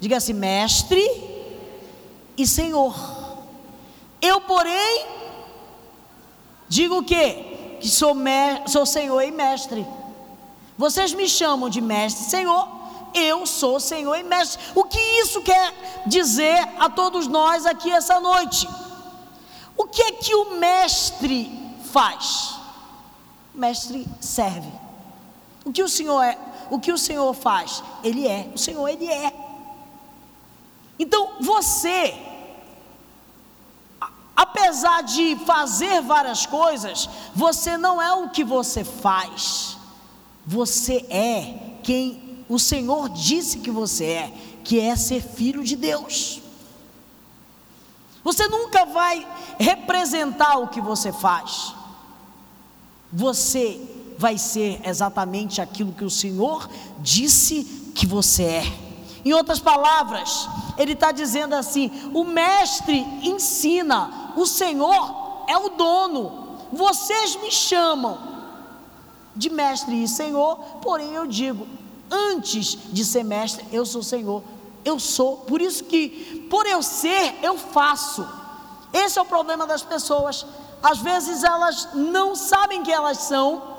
Diga 0.00 0.16
assim: 0.16 0.32
mestre 0.32 0.98
e 2.38 2.46
Senhor. 2.46 2.96
Eu, 4.18 4.40
porém, 4.40 5.04
digo 6.66 7.00
o 7.00 7.04
quê? 7.04 7.76
Que 7.82 7.86
sou, 7.86 8.16
sou 8.66 8.86
Senhor 8.86 9.20
e 9.20 9.30
mestre. 9.30 9.86
Vocês 10.78 11.12
me 11.12 11.28
chamam 11.28 11.68
de 11.68 11.82
mestre 11.82 12.24
e 12.24 12.30
Senhor, 12.30 12.68
eu 13.12 13.44
sou 13.44 13.78
Senhor 13.78 14.16
e 14.16 14.22
Mestre. 14.22 14.58
O 14.74 14.84
que 14.84 14.98
isso 15.20 15.42
quer 15.42 16.02
dizer 16.06 16.66
a 16.78 16.88
todos 16.88 17.26
nós 17.26 17.66
aqui 17.66 17.90
essa 17.90 18.18
noite? 18.20 18.66
O 19.76 19.84
que 19.84 20.00
é 20.00 20.12
que 20.12 20.34
o 20.34 20.54
Mestre 20.54 21.52
faz? 21.92 22.54
O 23.54 23.58
mestre 23.58 24.06
serve. 24.18 24.85
O 25.66 25.72
que 25.72 25.82
o 25.82 25.88
Senhor 25.88 26.22
é? 26.22 26.38
O 26.70 26.78
que 26.78 26.92
o 26.92 26.96
Senhor 26.96 27.34
faz? 27.34 27.82
Ele 28.04 28.28
é. 28.28 28.48
O 28.54 28.58
Senhor 28.58 28.86
ele 28.86 29.06
é. 29.06 29.32
Então 30.96 31.38
você, 31.40 32.14
apesar 34.36 35.02
de 35.02 35.34
fazer 35.44 36.00
várias 36.02 36.46
coisas, 36.46 37.10
você 37.34 37.76
não 37.76 38.00
é 38.00 38.14
o 38.14 38.30
que 38.30 38.44
você 38.44 38.84
faz. 38.84 39.76
Você 40.46 41.04
é 41.10 41.78
quem 41.82 42.44
o 42.48 42.60
Senhor 42.60 43.08
disse 43.08 43.58
que 43.58 43.70
você 43.72 44.04
é, 44.04 44.32
que 44.62 44.78
é 44.78 44.94
ser 44.94 45.20
filho 45.20 45.64
de 45.64 45.74
Deus. 45.74 46.40
Você 48.22 48.46
nunca 48.46 48.84
vai 48.84 49.26
representar 49.58 50.58
o 50.58 50.68
que 50.68 50.80
você 50.80 51.12
faz. 51.12 51.74
Você 53.12 53.95
vai 54.18 54.38
ser 54.38 54.80
exatamente 54.84 55.60
aquilo 55.60 55.92
que 55.92 56.04
o 56.04 56.10
Senhor 56.10 56.68
disse 57.00 57.64
que 57.94 58.06
você 58.06 58.42
é. 58.42 58.72
Em 59.24 59.32
outras 59.32 59.58
palavras, 59.58 60.48
ele 60.78 60.92
está 60.92 61.10
dizendo 61.12 61.54
assim: 61.54 61.90
o 62.14 62.24
mestre 62.24 62.98
ensina, 63.22 64.32
o 64.36 64.46
Senhor 64.46 65.44
é 65.48 65.56
o 65.56 65.70
dono. 65.70 66.46
Vocês 66.72 67.36
me 67.36 67.50
chamam 67.50 68.18
de 69.34 69.50
mestre 69.50 70.02
e 70.02 70.08
Senhor, 70.08 70.56
porém 70.80 71.12
eu 71.12 71.26
digo, 71.26 71.66
antes 72.10 72.78
de 72.92 73.04
ser 73.04 73.22
mestre, 73.22 73.66
eu 73.72 73.84
sou 73.84 74.02
Senhor. 74.02 74.42
Eu 74.84 75.00
sou, 75.00 75.38
por 75.38 75.60
isso 75.60 75.82
que, 75.84 76.46
por 76.48 76.64
eu 76.64 76.80
ser, 76.80 77.34
eu 77.42 77.58
faço. 77.58 78.26
Esse 78.92 79.18
é 79.18 79.22
o 79.22 79.26
problema 79.26 79.66
das 79.66 79.82
pessoas. 79.82 80.46
Às 80.80 80.98
vezes 80.98 81.42
elas 81.42 81.88
não 81.94 82.36
sabem 82.36 82.84
quem 82.84 82.94
elas 82.94 83.18
são, 83.18 83.75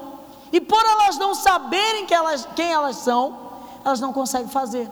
e 0.51 0.61
por 0.61 0.83
elas 0.83 1.17
não 1.17 1.35
saberem 1.35 2.05
que 2.05 2.13
elas, 2.13 2.47
quem 2.55 2.71
elas 2.71 2.97
são, 2.97 3.37
elas 3.83 3.99
não 3.99 4.13
conseguem 4.13 4.47
fazer. 4.47 4.89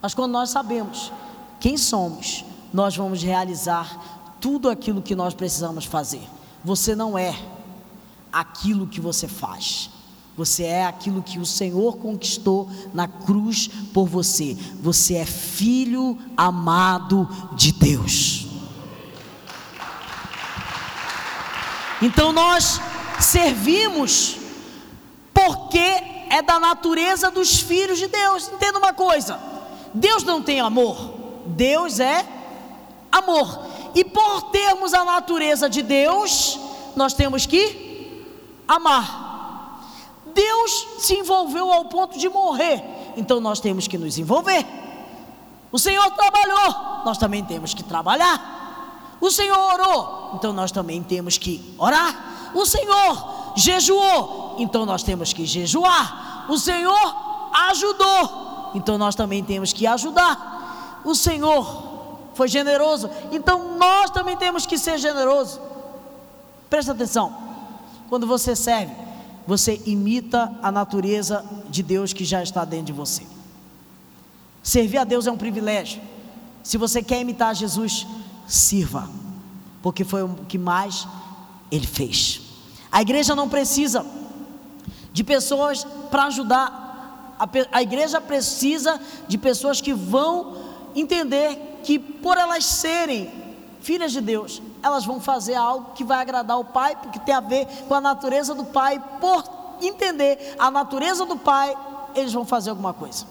Mas 0.00 0.14
quando 0.14 0.32
nós 0.32 0.50
sabemos 0.50 1.12
quem 1.58 1.76
somos, 1.76 2.44
nós 2.72 2.96
vamos 2.96 3.22
realizar 3.22 3.98
tudo 4.40 4.70
aquilo 4.70 5.02
que 5.02 5.14
nós 5.14 5.34
precisamos 5.34 5.84
fazer. 5.84 6.22
Você 6.64 6.94
não 6.94 7.18
é 7.18 7.38
aquilo 8.32 8.86
que 8.86 9.00
você 9.00 9.28
faz. 9.28 9.90
Você 10.36 10.62
é 10.62 10.86
aquilo 10.86 11.22
que 11.22 11.38
o 11.38 11.44
Senhor 11.44 11.98
conquistou 11.98 12.70
na 12.94 13.06
cruz 13.06 13.68
por 13.92 14.06
você. 14.06 14.56
Você 14.80 15.16
é 15.16 15.26
filho 15.26 16.16
amado 16.36 17.28
de 17.52 17.72
Deus. 17.72 18.46
Então 22.00 22.32
nós 22.32 22.80
servimos 23.20 24.36
porque 25.32 25.78
é 26.30 26.42
da 26.42 26.60
natureza 26.60 27.30
dos 27.30 27.60
filhos 27.60 27.98
de 27.98 28.06
Deus. 28.06 28.48
Entenda 28.48 28.78
uma 28.78 28.92
coisa: 28.92 29.38
Deus 29.92 30.22
não 30.22 30.42
tem 30.42 30.60
amor, 30.60 31.14
Deus 31.46 32.00
é 32.00 32.26
amor. 33.10 33.66
E 33.94 34.04
por 34.04 34.50
termos 34.50 34.94
a 34.94 35.04
natureza 35.04 35.68
de 35.68 35.82
Deus, 35.82 36.58
nós 36.94 37.12
temos 37.12 37.46
que 37.46 38.24
amar. 38.68 39.28
Deus 40.32 40.86
se 41.00 41.14
envolveu 41.14 41.72
ao 41.72 41.86
ponto 41.86 42.18
de 42.18 42.28
morrer, 42.28 42.84
então 43.16 43.40
nós 43.40 43.58
temos 43.58 43.88
que 43.88 43.98
nos 43.98 44.16
envolver. 44.16 44.64
O 45.72 45.78
Senhor 45.78 46.08
trabalhou, 46.12 47.04
nós 47.04 47.18
também 47.18 47.44
temos 47.44 47.74
que 47.74 47.82
trabalhar. 47.82 49.16
O 49.20 49.30
Senhor 49.30 49.58
orou, 49.58 50.32
então 50.34 50.52
nós 50.52 50.72
também 50.72 51.02
temos 51.02 51.36
que 51.36 51.74
orar. 51.78 52.30
O 52.54 52.66
Senhor 52.66 53.52
jejuou, 53.56 54.56
então 54.58 54.84
nós 54.84 55.02
temos 55.02 55.32
que 55.32 55.44
jejuar. 55.46 56.46
O 56.48 56.58
Senhor 56.58 57.16
ajudou, 57.70 58.70
então 58.74 58.98
nós 58.98 59.14
também 59.14 59.42
temos 59.42 59.72
que 59.72 59.86
ajudar. 59.86 61.00
O 61.04 61.14
Senhor 61.14 61.90
foi 62.34 62.48
generoso, 62.48 63.10
então 63.30 63.76
nós 63.76 64.10
também 64.10 64.36
temos 64.36 64.66
que 64.66 64.78
ser 64.78 64.98
generosos. 64.98 65.60
Presta 66.68 66.92
atenção, 66.92 67.34
quando 68.08 68.26
você 68.26 68.54
serve, 68.54 68.94
você 69.46 69.80
imita 69.86 70.52
a 70.62 70.70
natureza 70.70 71.44
de 71.68 71.82
Deus 71.82 72.12
que 72.12 72.24
já 72.24 72.42
está 72.42 72.64
dentro 72.64 72.86
de 72.86 72.92
você. 72.92 73.26
Servir 74.62 74.98
a 74.98 75.04
Deus 75.04 75.26
é 75.26 75.30
um 75.30 75.36
privilégio. 75.36 76.00
Se 76.62 76.76
você 76.76 77.02
quer 77.02 77.20
imitar 77.20 77.54
Jesus, 77.54 78.06
sirva, 78.46 79.08
porque 79.82 80.04
foi 80.04 80.22
o 80.22 80.34
que 80.48 80.58
mais 80.58 81.08
ele 81.70 81.86
fez. 81.86 82.39
A 82.90 83.02
igreja 83.02 83.34
não 83.34 83.48
precisa 83.48 84.04
de 85.12 85.22
pessoas 85.24 85.84
para 86.10 86.24
ajudar, 86.24 87.36
a, 87.38 87.48
a 87.72 87.82
igreja 87.82 88.20
precisa 88.20 89.00
de 89.28 89.38
pessoas 89.38 89.80
que 89.80 89.92
vão 89.92 90.56
entender 90.94 91.80
que, 91.82 91.98
por 91.98 92.36
elas 92.36 92.64
serem 92.64 93.32
filhas 93.80 94.12
de 94.12 94.20
Deus, 94.20 94.60
elas 94.82 95.04
vão 95.04 95.20
fazer 95.20 95.54
algo 95.54 95.92
que 95.94 96.04
vai 96.04 96.20
agradar 96.20 96.58
o 96.58 96.64
Pai, 96.64 96.96
porque 96.96 97.18
tem 97.18 97.34
a 97.34 97.40
ver 97.40 97.66
com 97.88 97.94
a 97.94 98.00
natureza 98.00 98.54
do 98.54 98.64
Pai. 98.64 99.02
Por 99.20 99.44
entender 99.80 100.54
a 100.58 100.70
natureza 100.70 101.24
do 101.24 101.36
Pai, 101.36 101.76
eles 102.14 102.32
vão 102.32 102.44
fazer 102.44 102.70
alguma 102.70 102.92
coisa. 102.92 103.24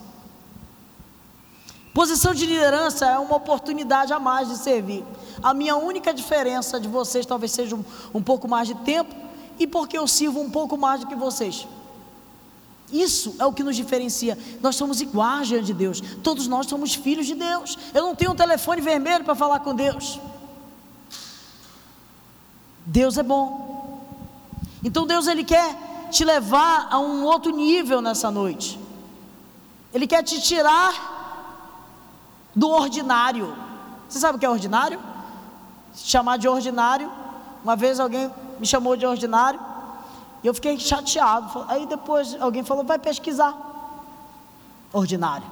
Posição 1.92 2.32
de 2.32 2.46
liderança 2.46 3.06
é 3.06 3.18
uma 3.18 3.36
oportunidade 3.36 4.12
a 4.12 4.18
mais 4.18 4.48
de 4.48 4.56
servir. 4.56 5.04
A 5.42 5.52
minha 5.52 5.76
única 5.76 6.14
diferença 6.14 6.78
de 6.78 6.88
vocês 6.88 7.26
talvez 7.26 7.52
seja 7.52 7.74
um, 7.74 7.84
um 8.14 8.22
pouco 8.22 8.46
mais 8.48 8.68
de 8.68 8.74
tempo 8.76 9.14
e 9.60 9.66
porque 9.66 9.96
eu 9.96 10.08
sirvo 10.08 10.40
um 10.40 10.50
pouco 10.50 10.78
mais 10.78 11.00
do 11.00 11.06
que 11.06 11.14
vocês. 11.14 11.68
Isso 12.90 13.36
é 13.38 13.44
o 13.44 13.52
que 13.52 13.62
nos 13.62 13.76
diferencia. 13.76 14.36
Nós 14.62 14.74
somos 14.74 15.02
iguais 15.02 15.46
diante 15.46 15.66
de 15.66 15.74
Deus. 15.74 16.00
Todos 16.22 16.48
nós 16.48 16.66
somos 16.66 16.94
filhos 16.94 17.26
de 17.26 17.34
Deus. 17.34 17.78
Eu 17.94 18.02
não 18.02 18.16
tenho 18.16 18.32
um 18.32 18.34
telefone 18.34 18.80
vermelho 18.80 19.22
para 19.22 19.34
falar 19.34 19.60
com 19.60 19.74
Deus. 19.74 20.18
Deus 22.86 23.18
é 23.18 23.22
bom. 23.22 24.00
Então 24.82 25.06
Deus 25.06 25.26
ele 25.28 25.44
quer 25.44 26.08
te 26.10 26.24
levar 26.24 26.88
a 26.90 26.98
um 26.98 27.22
outro 27.22 27.54
nível 27.54 28.00
nessa 28.00 28.30
noite. 28.30 28.80
Ele 29.92 30.06
quer 30.06 30.22
te 30.24 30.40
tirar 30.40 31.68
do 32.56 32.68
ordinário. 32.70 33.54
Você 34.08 34.18
sabe 34.18 34.36
o 34.36 34.40
que 34.40 34.46
é 34.46 34.50
ordinário? 34.50 34.98
Chamar 35.94 36.38
de 36.38 36.48
ordinário. 36.48 37.12
Uma 37.62 37.76
vez 37.76 38.00
alguém 38.00 38.32
me 38.60 38.66
chamou 38.66 38.94
de 38.94 39.06
ordinário 39.06 39.58
e 40.42 40.46
eu 40.46 40.54
fiquei 40.54 40.78
chateado. 40.78 41.64
Aí 41.66 41.86
depois 41.86 42.40
alguém 42.40 42.62
falou: 42.62 42.84
vai 42.84 42.98
pesquisar. 42.98 43.56
Ordinário. 44.92 45.46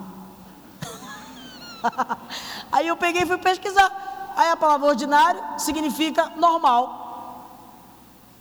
Aí 2.71 2.87
eu 2.87 2.97
peguei 2.97 3.23
e 3.23 3.27
fui 3.27 3.39
pesquisar. 3.39 4.35
Aí 4.37 4.51
a 4.51 4.57
palavra 4.57 4.89
ordinário 4.89 5.41
significa 5.59 6.33
normal. 6.37 7.07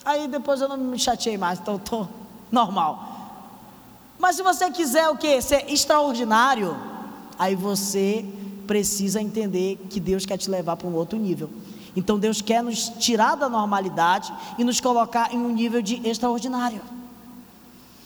Aí 0.03 0.27
depois 0.27 0.61
eu 0.61 0.67
não 0.67 0.77
me 0.77 0.99
chateei 0.99 1.37
mais, 1.37 1.59
então 1.59 1.77
estou 1.77 2.07
normal. 2.51 3.07
Mas 4.19 4.35
se 4.35 4.43
você 4.43 4.69
quiser 4.71 5.09
o 5.09 5.17
que? 5.17 5.41
Ser 5.41 5.71
extraordinário, 5.71 6.75
aí 7.37 7.55
você 7.55 8.25
precisa 8.65 9.21
entender 9.21 9.77
que 9.89 9.99
Deus 9.99 10.25
quer 10.25 10.37
te 10.37 10.49
levar 10.49 10.75
para 10.75 10.87
um 10.87 10.95
outro 10.95 11.17
nível. 11.17 11.49
Então 11.97 12.19
Deus 12.19 12.43
quer 12.43 12.61
nos 12.61 12.89
tirar 12.89 13.33
da 13.33 13.49
normalidade 13.49 14.31
e 14.55 14.63
nos 14.63 14.79
colocar 14.79 15.33
em 15.33 15.37
um 15.39 15.49
nível 15.51 15.81
de 15.81 16.07
extraordinário. 16.07 16.79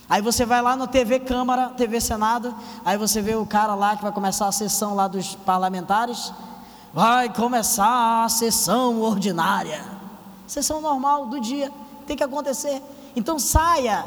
Aí 0.10 0.21
você 0.21 0.45
vai 0.45 0.62
lá 0.62 0.77
no 0.77 0.88
TV 0.88 1.19
Câmara, 1.19 1.71
TV 1.75 1.99
Senado, 1.99 2.56
aí 2.86 2.97
você 2.97 3.21
vê 3.21 3.36
o 3.36 3.45
cara 3.45 3.75
lá 3.75 3.97
que 3.97 4.01
vai 4.01 4.13
começar 4.13 4.47
a 4.47 4.51
sessão 4.54 4.95
lá 4.95 5.10
dos 5.10 5.36
parlamentares. 5.36 6.32
Vai 6.93 7.34
começar 7.34 8.23
a 8.23 8.30
sessão 8.30 9.01
ordinária. 9.01 9.84
Sessão 10.47 10.80
normal 10.80 11.25
do 11.25 11.41
dia 11.41 11.69
tem 12.08 12.15
que 12.15 12.23
acontecer. 12.23 12.82
Então 13.13 13.38
saia 13.38 14.06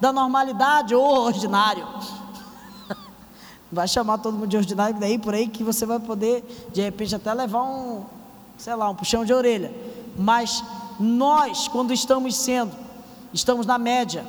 da 0.00 0.12
normalidade 0.12 0.94
ou 0.94 1.24
ordinário. 1.24 1.86
Vai 3.70 3.88
chamar 3.88 4.18
todo 4.18 4.34
mundo 4.34 4.46
de 4.46 4.56
ordinário 4.56 4.94
daí 4.94 5.18
por 5.18 5.34
aí 5.34 5.48
que 5.48 5.64
você 5.64 5.84
vai 5.84 5.98
poder 5.98 6.68
de 6.72 6.80
repente 6.80 7.14
até 7.14 7.34
levar 7.34 7.62
um, 7.64 8.04
sei 8.58 8.74
lá, 8.74 8.90
um 8.90 8.94
puxão 8.94 9.24
de 9.24 9.32
orelha. 9.32 9.72
Mas 10.18 10.62
nós, 10.98 11.68
quando 11.68 11.92
estamos 11.92 12.36
sendo, 12.36 12.72
estamos 13.32 13.64
na 13.64 13.78
média, 13.78 14.26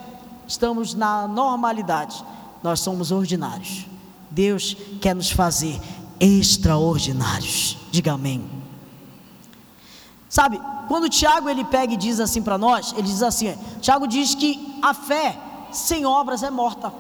estamos 0.47 0.93
na 0.93 1.27
normalidade, 1.27 2.23
nós 2.63 2.79
somos 2.79 3.11
ordinários. 3.11 3.85
Deus 4.29 4.77
quer 5.01 5.15
nos 5.15 5.31
fazer 5.31 5.81
extraordinários. 6.19 7.77
Diga 7.91 8.13
amém. 8.13 8.47
Sabe, 10.29 10.61
quando 10.87 11.09
Tiago 11.09 11.49
ele 11.49 11.65
pega 11.65 11.93
e 11.93 11.97
diz 11.97 12.19
assim 12.19 12.41
para 12.41 12.57
nós, 12.57 12.93
ele 12.93 13.03
diz 13.03 13.23
assim: 13.23 13.57
Tiago 13.81 14.07
diz 14.07 14.35
que 14.35 14.77
a 14.81 14.93
fé 14.93 15.37
sem 15.71 16.05
obras 16.05 16.43
é 16.43 16.51
morta. 16.51 16.93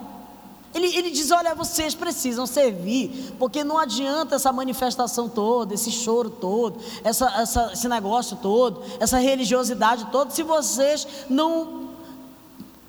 Ele, 0.73 0.87
ele 0.95 1.09
diz: 1.09 1.31
olha, 1.31 1.55
vocês 1.55 1.95
precisam 1.95 2.45
servir, 2.45 3.33
porque 3.39 3.63
não 3.63 3.77
adianta 3.77 4.35
essa 4.35 4.51
manifestação 4.51 5.27
toda, 5.27 5.73
esse 5.73 5.91
choro 5.91 6.29
todo, 6.29 6.79
essa, 7.03 7.27
essa, 7.41 7.73
esse 7.73 7.87
negócio 7.87 8.37
todo, 8.37 8.83
essa 8.99 9.17
religiosidade 9.17 10.07
toda, 10.11 10.31
se 10.31 10.43
vocês 10.43 11.07
não 11.29 11.89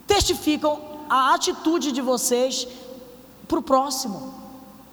testificam 0.07 0.81
a 1.09 1.35
atitude 1.35 1.93
de 1.93 2.01
vocês 2.01 2.67
para 3.49 3.59
o 3.59 3.63
próximo. 3.63 4.35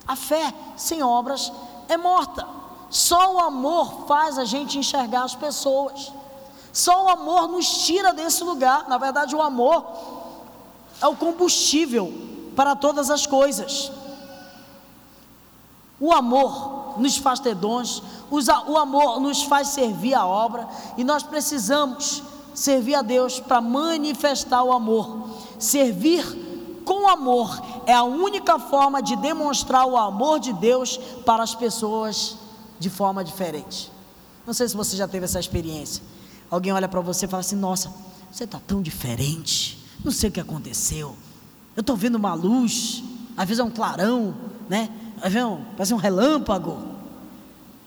A 0.07 0.15
fé 0.15 0.53
sem 0.77 1.03
obras 1.03 1.51
é 1.89 1.97
morta. 1.97 2.47
Só 2.89 3.33
o 3.33 3.39
amor 3.39 4.05
faz 4.07 4.37
a 4.37 4.45
gente 4.45 4.79
enxergar 4.79 5.23
as 5.23 5.35
pessoas. 5.35 6.13
Só 6.71 7.05
o 7.05 7.09
amor 7.09 7.49
nos 7.49 7.85
tira 7.85 8.13
desse 8.13 8.43
lugar. 8.43 8.87
Na 8.87 8.97
verdade, 8.97 9.35
o 9.35 9.41
amor 9.41 9.85
é 11.01 11.07
o 11.07 11.15
combustível 11.15 12.36
para 12.57 12.75
todas 12.75 13.11
as 13.11 13.27
coisas. 13.27 13.91
O 15.99 16.11
amor 16.11 16.99
nos 16.99 17.15
faz 17.17 17.39
ter 17.39 17.53
dons, 17.53 18.01
o 18.31 18.77
amor 18.77 19.19
nos 19.19 19.43
faz 19.43 19.67
servir 19.67 20.15
a 20.15 20.25
obra, 20.25 20.67
e 20.97 21.03
nós 21.03 21.21
precisamos 21.21 22.23
servir 22.55 22.95
a 22.95 23.03
Deus 23.03 23.39
para 23.39 23.61
manifestar 23.61 24.63
o 24.63 24.73
amor. 24.73 25.29
Servir 25.59 26.81
com 26.83 27.07
amor 27.07 27.61
é 27.85 27.93
a 27.93 28.03
única 28.03 28.57
forma 28.57 29.03
de 29.03 29.15
demonstrar 29.17 29.85
o 29.85 29.95
amor 29.95 30.39
de 30.39 30.51
Deus 30.53 30.97
para 31.23 31.43
as 31.43 31.53
pessoas 31.53 32.37
de 32.79 32.89
forma 32.89 33.23
diferente. 33.23 33.91
Não 34.47 34.53
sei 34.53 34.67
se 34.67 34.75
você 34.75 34.97
já 34.97 35.07
teve 35.07 35.25
essa 35.25 35.39
experiência. 35.39 36.03
Alguém 36.49 36.73
olha 36.73 36.87
para 36.87 37.01
você 37.01 37.25
e 37.25 37.29
fala 37.29 37.41
assim: 37.41 37.55
Nossa, 37.55 37.93
você 38.31 38.45
está 38.45 38.59
tão 38.65 38.81
diferente. 38.81 39.77
Não 40.03 40.11
sei 40.11 40.29
o 40.29 40.31
que 40.31 40.39
aconteceu. 40.39 41.15
Eu 41.77 41.81
estou 41.81 41.95
vendo 41.95 42.15
uma 42.15 42.33
luz. 42.33 43.03
Às 43.37 43.47
vezes 43.47 43.59
é 43.59 43.63
um 43.63 43.69
clarão, 43.69 44.33
né? 44.67 44.89
Às 45.17 45.31
vezes 45.31 45.37
é 45.37 45.45
um, 45.45 45.63
parece 45.77 45.93
um 45.93 45.97
relâmpago. 45.97 46.79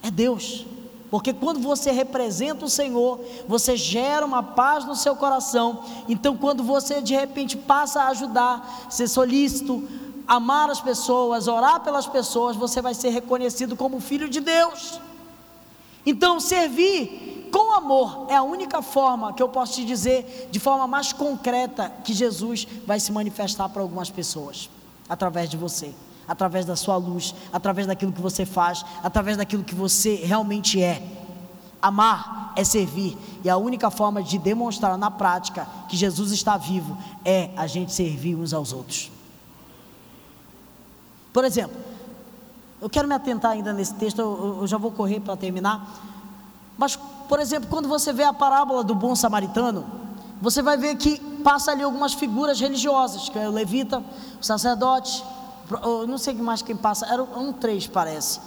É 0.01 0.09
Deus. 0.09 0.65
Porque 1.09 1.33
quando 1.33 1.59
você 1.59 1.91
representa 1.91 2.63
o 2.63 2.69
Senhor, 2.69 3.19
você 3.49 3.75
gera 3.75 4.25
uma 4.25 4.41
paz 4.41 4.85
no 4.85 4.95
seu 4.95 5.13
coração. 5.13 5.83
Então, 6.07 6.37
quando 6.37 6.63
você 6.63 7.01
de 7.01 7.13
repente 7.13 7.57
passa 7.57 8.03
a 8.03 8.07
ajudar, 8.07 8.87
ser 8.89 9.09
solícito, 9.09 9.85
amar 10.25 10.69
as 10.69 10.79
pessoas, 10.79 11.49
orar 11.49 11.81
pelas 11.81 12.07
pessoas, 12.07 12.55
você 12.55 12.81
vai 12.81 12.93
ser 12.93 13.09
reconhecido 13.09 13.75
como 13.75 13.99
filho 13.99 14.29
de 14.29 14.39
Deus. 14.39 15.01
Então, 16.05 16.39
servir 16.39 17.49
com 17.51 17.73
amor 17.73 18.27
é 18.29 18.35
a 18.35 18.43
única 18.43 18.81
forma 18.81 19.33
que 19.33 19.43
eu 19.43 19.49
posso 19.49 19.73
te 19.73 19.85
dizer, 19.85 20.49
de 20.51 20.59
forma 20.59 20.87
mais 20.87 21.11
concreta, 21.11 21.91
que 22.03 22.13
Jesus 22.13 22.67
vai 22.85 22.99
se 22.99 23.11
manifestar 23.11 23.69
para 23.69 23.81
algumas 23.81 24.09
pessoas, 24.09 24.69
através 25.09 25.49
de 25.49 25.57
você 25.57 25.93
através 26.31 26.65
da 26.65 26.77
sua 26.77 26.95
luz, 26.95 27.35
através 27.51 27.85
daquilo 27.85 28.13
que 28.13 28.21
você 28.21 28.45
faz, 28.45 28.85
através 29.03 29.35
daquilo 29.35 29.65
que 29.65 29.75
você 29.75 30.15
realmente 30.15 30.81
é. 30.81 31.03
Amar 31.81 32.53
é 32.55 32.63
servir, 32.63 33.17
e 33.43 33.49
a 33.49 33.57
única 33.57 33.89
forma 33.89 34.23
de 34.23 34.37
demonstrar 34.37 34.97
na 34.97 35.11
prática 35.11 35.67
que 35.89 35.97
Jesus 35.97 36.31
está 36.31 36.55
vivo 36.55 36.97
é 37.25 37.49
a 37.57 37.67
gente 37.67 37.91
servir 37.91 38.35
uns 38.35 38.53
aos 38.53 38.71
outros. 38.71 39.11
Por 41.33 41.43
exemplo, 41.43 41.77
eu 42.81 42.89
quero 42.89 43.07
me 43.07 43.13
atentar 43.13 43.51
ainda 43.51 43.71
nesse 43.71 43.93
texto, 43.93 44.19
eu, 44.19 44.57
eu 44.61 44.67
já 44.67 44.77
vou 44.77 44.91
correr 44.91 45.19
para 45.19 45.37
terminar. 45.37 45.87
Mas, 46.77 46.95
por 47.29 47.39
exemplo, 47.39 47.69
quando 47.69 47.87
você 47.87 48.11
vê 48.11 48.23
a 48.23 48.33
parábola 48.33 48.83
do 48.83 48.95
bom 48.95 49.15
samaritano, 49.15 49.85
você 50.41 50.63
vai 50.63 50.75
ver 50.75 50.95
que 50.95 51.19
passa 51.43 51.71
ali 51.71 51.83
algumas 51.83 52.13
figuras 52.13 52.59
religiosas, 52.59 53.29
que 53.29 53.37
é 53.37 53.47
o 53.47 53.51
levita, 53.51 54.03
o 54.39 54.43
sacerdote, 54.43 55.23
não 56.07 56.17
sei 56.17 56.33
mais 56.33 56.63
quem 56.63 56.75
passa, 56.75 57.05
era 57.05 57.21
um 57.21 57.53
três 57.53 57.85
parece. 57.85 58.41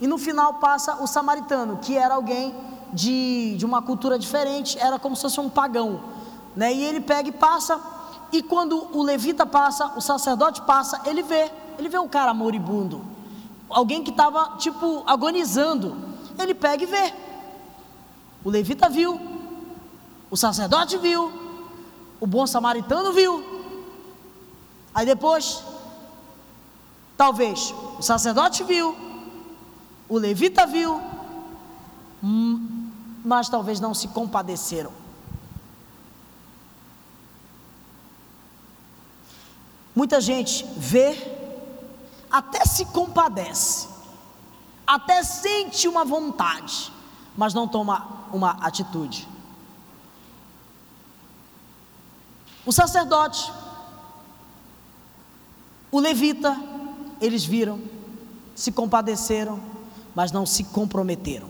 E 0.00 0.06
no 0.06 0.18
final 0.18 0.54
passa 0.54 1.02
o 1.02 1.06
samaritano, 1.06 1.78
que 1.78 1.96
era 1.96 2.14
alguém 2.14 2.54
de, 2.92 3.56
de 3.56 3.64
uma 3.64 3.80
cultura 3.80 4.18
diferente, 4.18 4.78
era 4.78 4.98
como 4.98 5.16
se 5.16 5.22
fosse 5.22 5.40
um 5.40 5.48
pagão. 5.48 6.00
Né? 6.54 6.74
E 6.74 6.84
ele 6.84 7.00
pega 7.00 7.30
e 7.30 7.32
passa, 7.32 7.80
e 8.30 8.42
quando 8.42 8.86
o 8.96 9.02
levita 9.02 9.46
passa, 9.46 9.92
o 9.96 10.00
sacerdote 10.02 10.60
passa, 10.62 11.00
ele 11.06 11.22
vê, 11.22 11.50
ele 11.78 11.88
vê 11.88 11.98
um 11.98 12.08
cara 12.08 12.34
moribundo, 12.34 13.02
alguém 13.68 14.02
que 14.02 14.10
estava 14.10 14.56
tipo 14.56 15.02
agonizando. 15.06 15.96
Ele 16.38 16.54
pega 16.54 16.82
e 16.82 16.86
vê. 16.86 17.14
O 18.44 18.50
levita 18.50 18.88
viu, 18.88 19.20
o 20.30 20.36
sacerdote 20.36 20.96
viu, 20.96 21.32
o 22.20 22.26
bom 22.26 22.46
samaritano 22.46 23.12
viu. 23.12 23.44
Aí 24.94 25.04
depois 25.04 25.62
Talvez 27.18 27.74
o 27.98 28.02
sacerdote 28.02 28.62
viu, 28.62 28.96
o 30.08 30.16
levita 30.16 30.64
viu, 30.64 31.02
hum, 32.22 32.92
mas 33.24 33.48
talvez 33.48 33.80
não 33.80 33.92
se 33.92 34.06
compadeceram. 34.06 34.92
Muita 39.96 40.20
gente 40.20 40.64
vê, 40.76 41.37
até 42.30 42.64
se 42.64 42.84
compadece, 42.86 43.88
até 44.86 45.22
sente 45.22 45.88
uma 45.88 46.04
vontade, 46.04 46.92
mas 47.36 47.54
não 47.54 47.66
toma 47.66 48.26
uma 48.32 48.50
atitude. 48.64 49.28
O 52.64 52.72
sacerdote, 52.72 53.50
o 55.90 55.98
levita, 55.98 56.56
eles 57.20 57.44
viram, 57.44 57.80
se 58.54 58.70
compadeceram, 58.70 59.60
mas 60.14 60.32
não 60.32 60.44
se 60.44 60.64
comprometeram. 60.64 61.48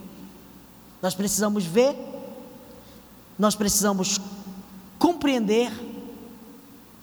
Nós 1.02 1.14
precisamos 1.14 1.64
ver, 1.64 1.96
nós 3.38 3.54
precisamos 3.54 4.20
compreender, 4.98 5.72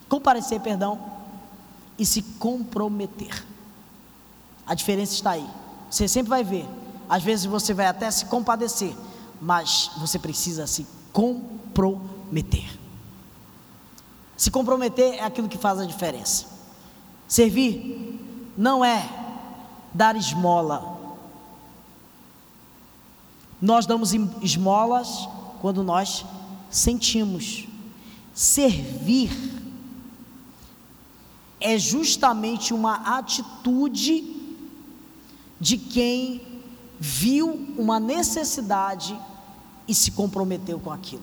comparecer, 0.08 0.60
perdão, 0.60 0.98
e 1.98 2.06
se 2.06 2.22
comprometer. 2.22 3.44
A 4.66 4.74
diferença 4.74 5.12
está 5.12 5.32
aí. 5.32 5.48
Você 5.90 6.08
sempre 6.08 6.30
vai 6.30 6.42
ver. 6.42 6.68
Às 7.08 7.22
vezes 7.22 7.46
você 7.46 7.72
vai 7.72 7.86
até 7.86 8.10
se 8.10 8.26
compadecer, 8.26 8.94
mas 9.40 9.90
você 9.96 10.18
precisa 10.18 10.66
se 10.66 10.86
comprometer. 11.12 12.68
Se 14.36 14.50
comprometer 14.50 15.14
é 15.14 15.24
aquilo 15.24 15.48
que 15.48 15.56
faz 15.56 15.78
a 15.78 15.86
diferença. 15.86 16.46
Servir 17.28 18.20
não 18.56 18.84
é 18.84 19.08
dar 19.94 20.16
esmola. 20.16 20.96
Nós 23.62 23.86
damos 23.86 24.12
esmolas 24.42 25.28
quando 25.60 25.82
nós 25.82 26.26
sentimos. 26.68 27.66
Servir 28.34 29.30
é 31.58 31.78
justamente 31.78 32.74
uma 32.74 33.18
atitude 33.18 34.35
de 35.60 35.78
quem 35.78 36.42
viu 36.98 37.74
uma 37.76 38.00
necessidade 38.00 39.18
e 39.86 39.94
se 39.94 40.10
comprometeu 40.10 40.78
com 40.78 40.90
aquilo. 40.90 41.22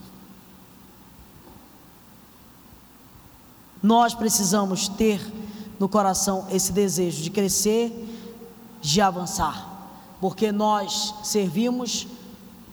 Nós 3.82 4.14
precisamos 4.14 4.88
ter 4.88 5.22
no 5.80 5.90
coração 5.90 6.48
esse 6.50 6.72
desejo 6.72 7.22
de 7.22 7.30
crescer, 7.30 7.92
de 8.82 9.02
avançar, 9.02 9.92
porque 10.22 10.52
nós 10.52 11.14
servimos 11.24 12.08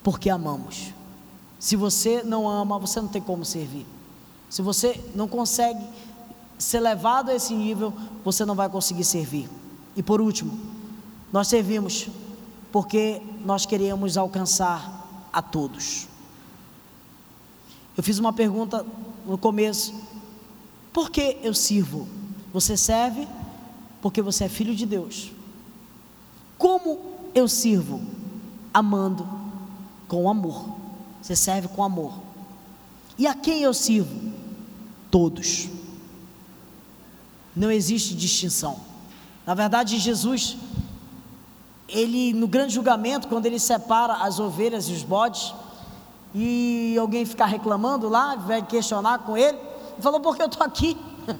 porque 0.03 0.31
amamos. 0.31 0.95
Se 1.59 1.77
você 1.77 2.23
não 2.23 2.49
ama, 2.49 2.79
você 2.79 3.01
não 3.01 3.09
tem 3.09 3.21
como 3.21 3.45
servir. 3.45 3.87
Se 4.49 4.63
você 4.63 5.01
não 5.15 5.29
consegue 5.29 5.85
ser 6.59 6.81
levado 6.81 7.31
a 7.31 7.35
esse 7.35 7.55
nível, 7.55 7.93
você 8.25 8.45
não 8.45 8.55
vai 8.55 8.69
conseguir 8.69 9.05
servir. 9.05 9.49
E 9.97 10.03
por 10.03 10.21
último, 10.21 10.70
nós 11.33 11.49
servimos 11.49 12.09
porque 12.73 13.21
nós 13.45 13.67
queremos 13.67 14.17
alcançar 14.17 15.29
a 15.33 15.43
todos. 15.43 16.07
Eu 17.97 18.03
fiz 18.03 18.19
uma 18.19 18.33
pergunta 18.33 18.85
no 19.27 19.39
começo: 19.39 19.95
por 20.93 21.11
que 21.11 21.39
eu 21.43 21.55
sirvo? 21.55 22.09
Você 22.53 22.77
serve 22.77 23.29
porque 24.01 24.23
você 24.23 24.45
é 24.45 24.49
filho 24.49 24.75
de 24.75 24.87
Deus. 24.87 25.33
Como 26.59 26.99
eu 27.35 27.47
sirvo? 27.49 28.01
Amando 28.73 29.29
com 30.09 30.29
amor. 30.29 30.77
Você 31.21 31.37
serve 31.37 31.69
com 31.69 31.83
amor. 31.83 32.15
E 33.19 33.27
a 33.27 33.35
quem 33.35 33.63
eu 33.63 33.75
sirvo? 33.75 34.33
Todos. 35.11 35.69
Não 37.55 37.71
existe 37.71 38.15
distinção. 38.15 38.81
Na 39.47 39.55
verdade, 39.55 39.99
Jesus, 39.99 40.57
ele 41.93 42.33
no 42.33 42.47
grande 42.47 42.75
julgamento, 42.75 43.29
quando 43.29 43.47
ele 43.47 43.59
separa 43.59 44.15
as 44.15 44.39
ovelhas 44.39 44.89
e 44.89 44.93
os 44.93 45.03
bodes, 45.03 45.53
e 46.35 46.97
alguém 46.99 47.25
ficar 47.25 47.47
reclamando 47.47 48.09
lá, 48.09 48.37
vai 48.37 48.65
questionar 48.65 49.21
com 49.21 49.37
ele, 49.37 49.59
ele 49.59 50.03
falou: 50.03 50.21
porque 50.21 50.43
eu 50.43 50.47
estou 50.47 50.65
aqui. 50.65 50.97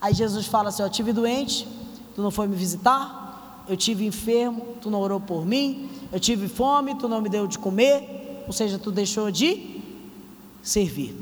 Aí 0.00 0.14
Jesus 0.14 0.46
fala 0.46 0.70
assim: 0.70 0.82
Eu 0.82 0.90
tive 0.90 1.12
doente, 1.12 1.68
tu 2.14 2.22
não 2.22 2.30
foi 2.30 2.46
me 2.46 2.56
visitar. 2.56 3.64
Eu 3.68 3.76
tive 3.76 4.06
enfermo, 4.06 4.76
tu 4.80 4.90
não 4.90 5.00
orou 5.00 5.20
por 5.20 5.44
mim. 5.44 5.90
Eu 6.10 6.18
tive 6.18 6.48
fome, 6.48 6.94
tu 6.94 7.06
não 7.06 7.20
me 7.20 7.28
deu 7.28 7.46
de 7.46 7.58
comer. 7.58 8.44
Ou 8.46 8.52
seja, 8.52 8.78
tu 8.78 8.90
deixou 8.90 9.30
de 9.30 9.78
servir. 10.62 11.14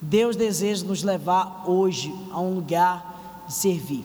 Deus 0.00 0.36
deseja 0.36 0.84
nos 0.84 1.02
levar 1.02 1.64
hoje 1.66 2.14
a 2.30 2.40
um 2.40 2.54
lugar 2.54 3.44
de 3.46 3.54
servir. 3.54 4.04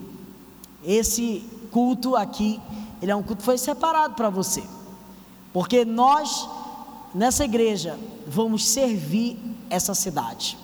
Esse 0.84 1.44
culto 1.72 2.16
aqui, 2.16 2.60
ele 3.04 3.12
é 3.12 3.16
um 3.16 3.22
culto 3.22 3.40
que 3.40 3.44
foi 3.44 3.58
separado 3.58 4.16
para 4.16 4.30
você. 4.30 4.64
Porque 5.52 5.84
nós, 5.84 6.48
nessa 7.14 7.44
igreja, 7.44 8.00
vamos 8.26 8.66
servir 8.66 9.38
essa 9.70 9.94
cidade. 9.94 10.58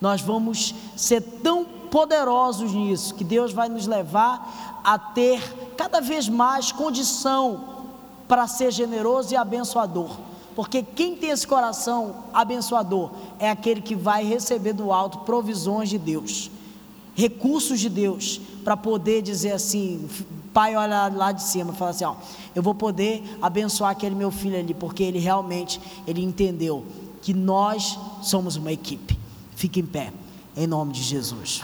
Nós 0.00 0.20
vamos 0.20 0.72
ser 0.96 1.20
tão 1.42 1.64
poderosos 1.64 2.72
nisso, 2.72 3.16
que 3.16 3.24
Deus 3.24 3.52
vai 3.52 3.68
nos 3.68 3.88
levar 3.88 4.80
a 4.84 4.96
ter 4.96 5.42
cada 5.76 6.00
vez 6.00 6.28
mais 6.28 6.70
condição 6.70 7.64
para 8.28 8.46
ser 8.46 8.70
generoso 8.70 9.34
e 9.34 9.36
abençoador. 9.36 10.16
Porque 10.54 10.84
quem 10.84 11.16
tem 11.16 11.30
esse 11.30 11.48
coração 11.48 12.26
abençoador 12.32 13.10
é 13.40 13.50
aquele 13.50 13.82
que 13.82 13.96
vai 13.96 14.24
receber 14.24 14.72
do 14.72 14.92
alto 14.92 15.18
provisões 15.20 15.88
de 15.88 15.98
Deus, 15.98 16.48
recursos 17.16 17.80
de 17.80 17.88
Deus, 17.88 18.40
para 18.62 18.76
poder 18.76 19.20
dizer 19.20 19.50
assim: 19.50 20.08
pai 20.52 20.76
olha 20.76 21.08
lá 21.08 21.32
de 21.32 21.42
cima, 21.42 21.72
fala 21.72 21.90
assim: 21.90 22.04
ó, 22.04 22.14
eu 22.54 22.62
vou 22.62 22.74
poder 22.74 23.22
abençoar 23.40 23.90
aquele 23.90 24.14
meu 24.14 24.30
filho 24.30 24.58
ali, 24.58 24.74
porque 24.74 25.02
ele 25.02 25.18
realmente 25.18 25.80
ele 26.06 26.22
entendeu 26.22 26.84
que 27.20 27.32
nós 27.32 27.98
somos 28.22 28.56
uma 28.56 28.72
equipe. 28.72 29.18
Fique 29.54 29.80
em 29.80 29.86
pé, 29.86 30.12
em 30.56 30.66
nome 30.66 30.92
de 30.92 31.02
Jesus. 31.02 31.62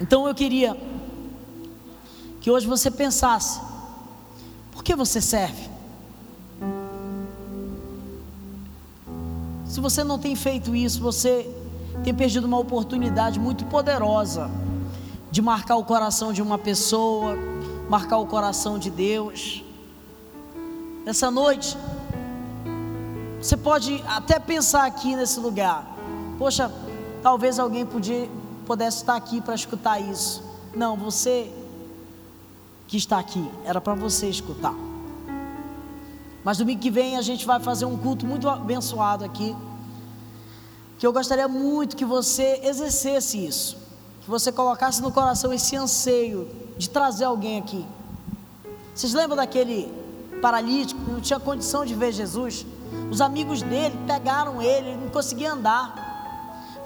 Então 0.00 0.28
eu 0.28 0.34
queria 0.34 0.76
que 2.40 2.50
hoje 2.50 2.66
você 2.66 2.90
pensasse: 2.90 3.60
por 4.72 4.84
que 4.84 4.94
você 4.94 5.20
serve? 5.20 5.70
Se 9.66 9.80
você 9.80 10.02
não 10.02 10.18
tem 10.18 10.34
feito 10.34 10.74
isso, 10.74 11.00
você 11.00 11.46
tem 12.02 12.14
perdido 12.14 12.44
uma 12.44 12.58
oportunidade 12.58 13.38
muito 13.38 13.64
poderosa 13.66 14.50
de 15.30 15.42
marcar 15.42 15.76
o 15.76 15.84
coração 15.84 16.32
de 16.32 16.40
uma 16.40 16.58
pessoa, 16.58 17.36
marcar 17.88 18.18
o 18.18 18.26
coração 18.26 18.78
de 18.78 18.90
Deus. 18.90 19.64
Nessa 21.04 21.30
noite, 21.30 21.76
você 23.40 23.56
pode 23.56 24.02
até 24.06 24.38
pensar 24.38 24.86
aqui 24.86 25.14
nesse 25.14 25.38
lugar: 25.38 25.86
poxa, 26.38 26.72
talvez 27.22 27.58
alguém 27.58 27.84
podia, 27.84 28.28
pudesse 28.66 28.98
estar 28.98 29.16
aqui 29.16 29.40
para 29.40 29.54
escutar 29.54 30.00
isso. 30.00 30.42
Não, 30.74 30.96
você 30.96 31.52
que 32.86 32.96
está 32.96 33.18
aqui, 33.18 33.50
era 33.64 33.80
para 33.80 33.94
você 33.94 34.28
escutar. 34.28 34.74
Mas 36.44 36.58
domingo 36.58 36.80
que 36.80 36.90
vem 36.90 37.16
a 37.16 37.22
gente 37.22 37.44
vai 37.44 37.58
fazer 37.58 37.84
um 37.84 37.96
culto 37.96 38.24
muito 38.24 38.48
abençoado 38.48 39.24
aqui 39.24 39.56
que 40.98 41.06
eu 41.06 41.12
gostaria 41.12 41.46
muito 41.46 41.96
que 41.96 42.04
você 42.04 42.60
exercesse 42.64 43.44
isso, 43.44 43.76
que 44.22 44.30
você 44.30 44.50
colocasse 44.50 45.02
no 45.02 45.12
coração 45.12 45.52
esse 45.52 45.76
anseio 45.76 46.48
de 46.78 46.88
trazer 46.88 47.24
alguém 47.24 47.58
aqui. 47.58 47.84
Vocês 48.94 49.12
lembram 49.12 49.36
daquele 49.36 49.92
paralítico 50.40 51.00
que 51.04 51.10
não 51.10 51.20
tinha 51.20 51.38
condição 51.38 51.84
de 51.84 51.94
ver 51.94 52.12
Jesus? 52.12 52.64
Os 53.10 53.20
amigos 53.20 53.60
dele 53.60 53.96
pegaram 54.06 54.62
ele, 54.62 54.88
ele 54.88 55.04
não 55.04 55.10
conseguia 55.10 55.52
andar. 55.52 56.04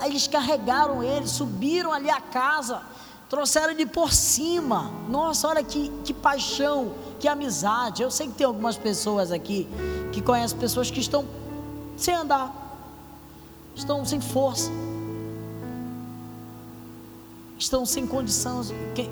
Aí 0.01 0.11
eles 0.11 0.27
carregaram 0.27 1.03
ele, 1.03 1.29
subiram 1.29 1.93
ali 1.93 2.11
a 2.11 2.21
casa, 2.21 2.83
trouxeram 3.29 3.71
ele 3.71 3.87
por 3.87 4.13
cima. 4.13 4.91
Nossa, 5.09 5.47
olha 5.47 5.63
que, 5.63 5.89
que 6.05 6.13
paixão, 6.13 6.95
que 7.21 7.29
amizade. 7.29 8.03
Eu 8.03 8.11
sei 8.11 8.27
que 8.27 8.33
tem 8.33 8.47
algumas 8.47 8.77
pessoas 8.77 9.31
aqui 9.31 9.69
que 10.11 10.21
conhecem 10.21 10.59
pessoas 10.59 10.91
que 10.91 10.99
estão 10.99 11.25
sem 11.97 12.15
andar 12.15 12.70
estão 13.75 14.05
sem 14.05 14.21
força, 14.21 14.71
estão 17.59 17.85
sem 17.85 18.07
condição, 18.07 18.63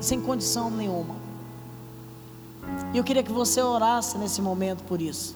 sem 0.01 0.21
condição 0.21 0.69
nenhuma. 0.69 1.15
E 2.93 2.97
eu 2.97 3.03
queria 3.03 3.23
que 3.23 3.31
você 3.31 3.61
orasse 3.61 4.17
nesse 4.17 4.41
momento 4.41 4.83
por 4.83 5.01
isso. 5.01 5.35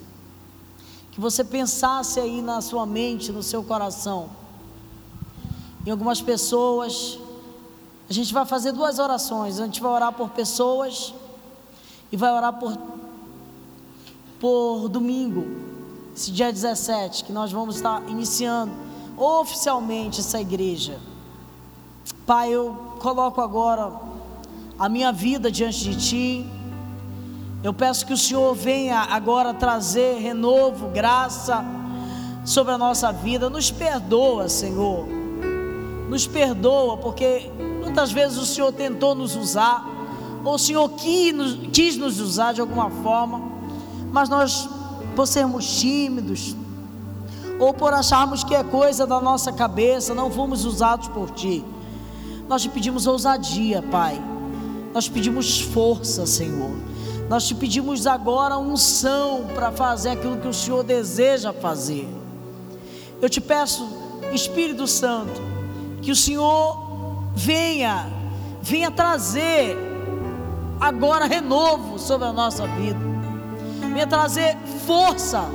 Que 1.11 1.21
você 1.21 1.43
pensasse 1.43 2.19
aí 2.19 2.41
na 2.41 2.61
sua 2.61 2.85
mente, 2.85 3.31
no 3.31 3.43
seu 3.43 3.63
coração. 3.63 4.29
Em 5.85 5.91
algumas 5.91 6.21
pessoas, 6.21 7.19
a 8.09 8.13
gente 8.13 8.33
vai 8.33 8.45
fazer 8.45 8.71
duas 8.71 8.97
orações. 8.97 9.59
A 9.59 9.65
gente 9.65 9.81
vai 9.81 9.91
orar 9.91 10.11
por 10.13 10.29
pessoas 10.29 11.13
e 12.11 12.17
vai 12.17 12.31
orar 12.31 12.53
por 12.53 12.75
por 14.43 14.89
domingo, 14.89 15.45
esse 16.13 16.29
dia 16.29 16.51
17, 16.51 17.23
que 17.23 17.31
nós 17.31 17.49
vamos 17.53 17.77
estar 17.77 18.03
iniciando 18.09 18.73
oficialmente 19.23 20.19
essa 20.19 20.39
igreja. 20.39 20.99
Pai, 22.25 22.49
eu 22.49 22.75
coloco 22.99 23.39
agora 23.39 23.91
a 24.77 24.89
minha 24.89 25.11
vida 25.11 25.49
diante 25.49 25.89
de 25.89 25.95
Ti. 25.95 26.45
Eu 27.63 27.73
peço 27.73 28.05
que 28.05 28.13
o 28.13 28.17
Senhor 28.17 28.53
venha 28.53 28.99
agora 28.99 29.53
trazer 29.53 30.19
renovo, 30.19 30.89
graça 30.89 31.63
sobre 32.43 32.73
a 32.73 32.77
nossa 32.77 33.11
vida. 33.11 33.49
Nos 33.49 33.71
perdoa, 33.71 34.49
Senhor. 34.49 35.07
Nos 36.09 36.27
perdoa, 36.27 36.97
porque 36.97 37.49
muitas 37.81 38.11
vezes 38.11 38.37
o 38.37 38.45
Senhor 38.45 38.71
tentou 38.73 39.15
nos 39.15 39.35
usar, 39.35 39.87
ou 40.43 40.55
o 40.55 40.59
Senhor 40.59 40.89
quis 40.89 41.95
nos, 41.95 42.19
usar 42.19 42.53
de 42.53 42.59
alguma 42.59 42.89
forma, 42.89 43.41
mas 44.11 44.27
nós, 44.27 44.69
por 45.15 45.25
sermos 45.25 45.79
tímidos, 45.79 46.55
ou 47.59 47.73
por 47.73 47.93
acharmos 47.93 48.43
que 48.43 48.55
é 48.55 48.63
coisa 48.63 49.05
da 49.05 49.19
nossa 49.19 49.51
cabeça, 49.51 50.13
não 50.13 50.29
fomos 50.29 50.65
usados 50.65 51.07
por 51.07 51.29
Ti. 51.31 51.63
Nós 52.47 52.61
te 52.61 52.69
pedimos 52.69 53.07
ousadia, 53.07 53.81
Pai. 53.81 54.21
Nós 54.93 55.07
pedimos 55.07 55.61
força, 55.61 56.25
Senhor. 56.25 56.71
Nós 57.29 57.47
te 57.47 57.55
pedimos 57.55 58.05
agora 58.05 58.57
unção 58.57 59.47
para 59.55 59.71
fazer 59.71 60.09
aquilo 60.09 60.37
que 60.37 60.47
o 60.47 60.53
Senhor 60.53 60.83
deseja 60.83 61.53
fazer. 61.53 62.07
Eu 63.21 63.29
te 63.29 63.39
peço, 63.39 63.87
Espírito 64.33 64.85
Santo, 64.85 65.41
que 66.01 66.11
o 66.11 66.15
Senhor 66.15 66.77
venha, 67.33 68.07
venha 68.61 68.91
trazer 68.91 69.77
agora 70.79 71.25
renovo 71.25 71.97
sobre 71.97 72.27
a 72.27 72.33
nossa 72.33 72.67
vida, 72.67 72.99
venha 73.79 74.05
trazer 74.05 74.57
força 74.85 75.47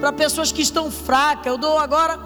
para 0.00 0.12
pessoas 0.12 0.52
que 0.52 0.62
estão 0.62 0.90
fracas. 0.90 1.46
Eu 1.46 1.58
dou 1.58 1.78
agora 1.78 2.18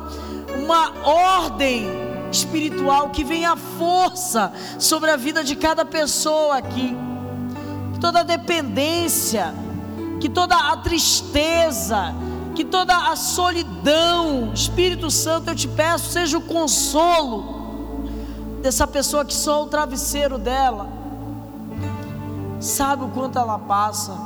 uma 0.62 0.92
ordem 1.06 1.86
espiritual 2.30 3.10
que 3.10 3.24
venha 3.24 3.56
força 3.56 4.52
sobre 4.78 5.10
a 5.10 5.16
vida 5.16 5.44
de 5.44 5.54
cada 5.56 5.84
pessoa 5.84 6.56
aqui. 6.56 6.96
Que 7.94 8.00
toda 8.00 8.24
dependência, 8.24 9.54
que 10.20 10.28
toda 10.28 10.56
a 10.56 10.76
tristeza, 10.78 12.14
que 12.54 12.64
toda 12.64 13.10
a 13.10 13.16
solidão, 13.16 14.52
Espírito 14.54 15.10
Santo, 15.10 15.50
eu 15.50 15.54
te 15.54 15.68
peço, 15.68 16.10
seja 16.10 16.38
o 16.38 16.42
consolo 16.42 17.62
dessa 18.62 18.86
pessoa 18.86 19.24
que 19.24 19.34
só 19.34 19.64
o 19.64 19.66
travesseiro 19.66 20.38
dela 20.38 20.88
sabe 22.60 23.04
o 23.04 23.08
quanto 23.08 23.38
ela 23.38 23.58
passa. 23.58 24.16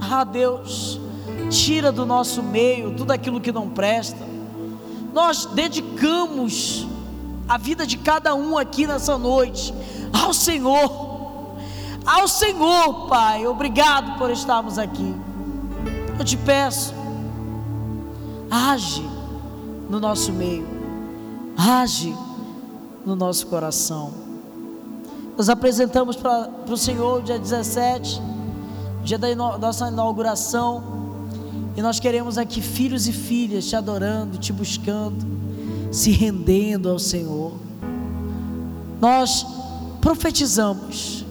Ah, 0.00 0.22
Deus, 0.22 1.00
tira 1.48 1.90
do 1.92 2.04
nosso 2.04 2.42
meio 2.42 2.94
tudo 2.94 3.10
aquilo 3.10 3.40
que 3.40 3.52
não 3.52 3.68
presta. 3.68 4.24
Nós 5.12 5.46
dedicamos 5.46 6.86
a 7.48 7.56
vida 7.56 7.86
de 7.86 7.98
cada 7.98 8.34
um 8.34 8.56
aqui 8.58 8.86
nessa 8.86 9.16
noite 9.18 9.72
ao 10.12 10.32
Senhor, 10.32 11.56
ao 12.04 12.26
Senhor, 12.26 13.08
Pai. 13.08 13.46
Obrigado 13.46 14.18
por 14.18 14.30
estarmos 14.30 14.78
aqui. 14.78 15.14
Eu 16.18 16.24
te 16.24 16.36
peço, 16.36 16.94
age 18.50 19.08
no 19.88 20.00
nosso 20.00 20.32
meio, 20.32 20.66
age 21.56 22.14
no 23.04 23.14
nosso 23.14 23.46
coração. 23.46 24.12
Nós 25.36 25.48
apresentamos 25.48 26.14
para 26.14 26.48
o 26.68 26.76
Senhor 26.76 27.22
dia 27.22 27.38
17, 27.38 28.22
dia 29.02 29.18
da 29.18 29.34
nossa 29.34 29.88
inauguração 29.88 30.93
e 31.76 31.82
nós 31.82 31.98
queremos 31.98 32.38
aqui 32.38 32.60
filhos 32.60 33.08
e 33.08 33.12
filhas 33.12 33.66
te 33.66 33.74
adorando, 33.74 34.38
te 34.38 34.52
buscando, 34.52 35.26
se 35.90 36.10
rendendo 36.12 36.88
ao 36.88 36.98
Senhor. 36.98 37.52
Nós 39.00 39.44
profetizamos 40.00 41.24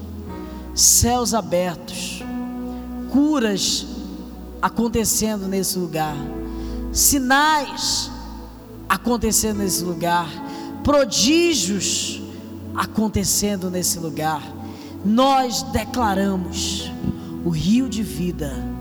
céus 0.75 1.33
abertos, 1.33 2.21
curas 3.09 3.85
acontecendo 4.61 5.47
nesse 5.47 5.77
lugar, 5.79 6.15
sinais 6.91 8.11
acontecendo 8.89 9.59
nesse 9.59 9.83
lugar, 9.83 10.27
prodígios 10.83 12.21
acontecendo 12.75 13.69
nesse 13.69 13.97
lugar. 13.97 14.43
Nós 15.05 15.63
declaramos 15.63 16.91
o 17.45 17.49
rio 17.49 17.87
de 17.87 18.03
vida 18.03 18.72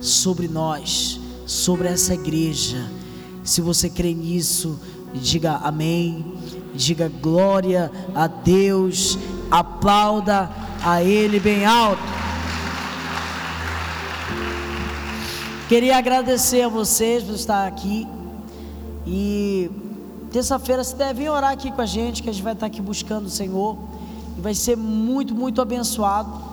sobre 0.00 0.48
nós, 0.48 1.20
sobre 1.46 1.88
essa 1.88 2.14
igreja. 2.14 2.90
Se 3.42 3.60
você 3.60 3.88
crê 3.88 4.12
nisso, 4.12 4.78
diga 5.14 5.56
amém, 5.56 6.24
diga 6.74 7.08
glória 7.08 7.90
a 8.14 8.26
Deus, 8.26 9.18
aplauda 9.50 10.50
a 10.84 11.02
Ele 11.02 11.40
bem 11.40 11.64
alto. 11.64 12.02
Queria 15.68 15.98
agradecer 15.98 16.62
a 16.62 16.68
vocês 16.68 17.22
por 17.22 17.34
estar 17.34 17.66
aqui 17.66 18.06
e 19.06 19.70
terça-feira 20.32 20.82
você 20.82 20.96
deve 20.96 21.28
orar 21.28 21.52
aqui 21.52 21.70
com 21.70 21.80
a 21.82 21.86
gente, 21.86 22.22
que 22.22 22.30
a 22.30 22.32
gente 22.32 22.42
vai 22.42 22.54
estar 22.54 22.66
aqui 22.66 22.80
buscando 22.80 23.26
o 23.26 23.30
Senhor 23.30 23.76
e 24.36 24.40
vai 24.40 24.54
ser 24.54 24.76
muito, 24.76 25.34
muito 25.34 25.60
abençoado. 25.60 26.47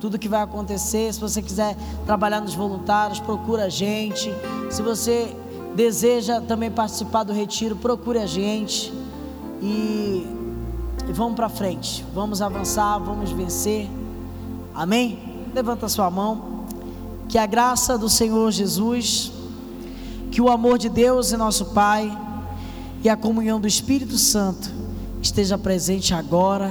Tudo 0.00 0.18
que 0.18 0.28
vai 0.28 0.42
acontecer. 0.42 1.12
Se 1.12 1.20
você 1.20 1.42
quiser 1.42 1.76
trabalhar 2.06 2.40
nos 2.40 2.54
voluntários, 2.54 3.20
procura 3.20 3.64
a 3.64 3.68
gente. 3.68 4.32
Se 4.70 4.82
você 4.82 5.36
deseja 5.74 6.40
também 6.40 6.70
participar 6.70 7.22
do 7.22 7.32
retiro, 7.32 7.76
procure 7.76 8.18
a 8.18 8.26
gente. 8.26 8.92
E, 9.62 10.26
e 11.08 11.12
vamos 11.12 11.34
para 11.34 11.48
frente. 11.48 12.04
Vamos 12.14 12.40
avançar, 12.40 12.98
vamos 12.98 13.30
vencer. 13.30 13.88
Amém? 14.74 15.18
Levanta 15.54 15.88
sua 15.88 16.10
mão. 16.10 16.64
Que 17.28 17.38
a 17.38 17.46
graça 17.46 17.96
do 17.96 18.08
Senhor 18.08 18.50
Jesus, 18.50 19.30
que 20.30 20.40
o 20.40 20.48
amor 20.48 20.78
de 20.78 20.88
Deus 20.88 21.30
e 21.30 21.36
nosso 21.36 21.66
Pai 21.66 22.16
e 23.04 23.08
a 23.08 23.16
comunhão 23.16 23.60
do 23.60 23.68
Espírito 23.68 24.18
Santo 24.18 24.70
esteja 25.22 25.56
presente 25.56 26.12
agora 26.14 26.70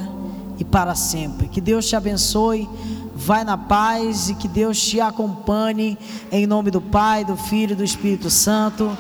e 0.60 0.66
para 0.66 0.94
sempre. 0.96 1.48
Que 1.48 1.62
Deus 1.62 1.88
te 1.88 1.96
abençoe. 1.96 2.68
Vai 3.22 3.44
na 3.44 3.58
paz 3.58 4.30
e 4.30 4.36
que 4.36 4.48
Deus 4.48 4.82
te 4.82 5.02
acompanhe 5.02 5.98
em 6.32 6.48
nome 6.48 6.72
do 6.72 6.80
Pai, 6.80 7.26
do 7.26 7.36
Filho 7.36 7.74
e 7.74 7.76
do 7.76 7.84
Espírito 7.84 8.30
Santo. 8.30 8.98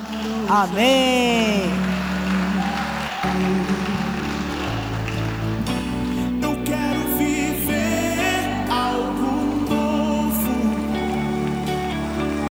Amém. 0.49 1.98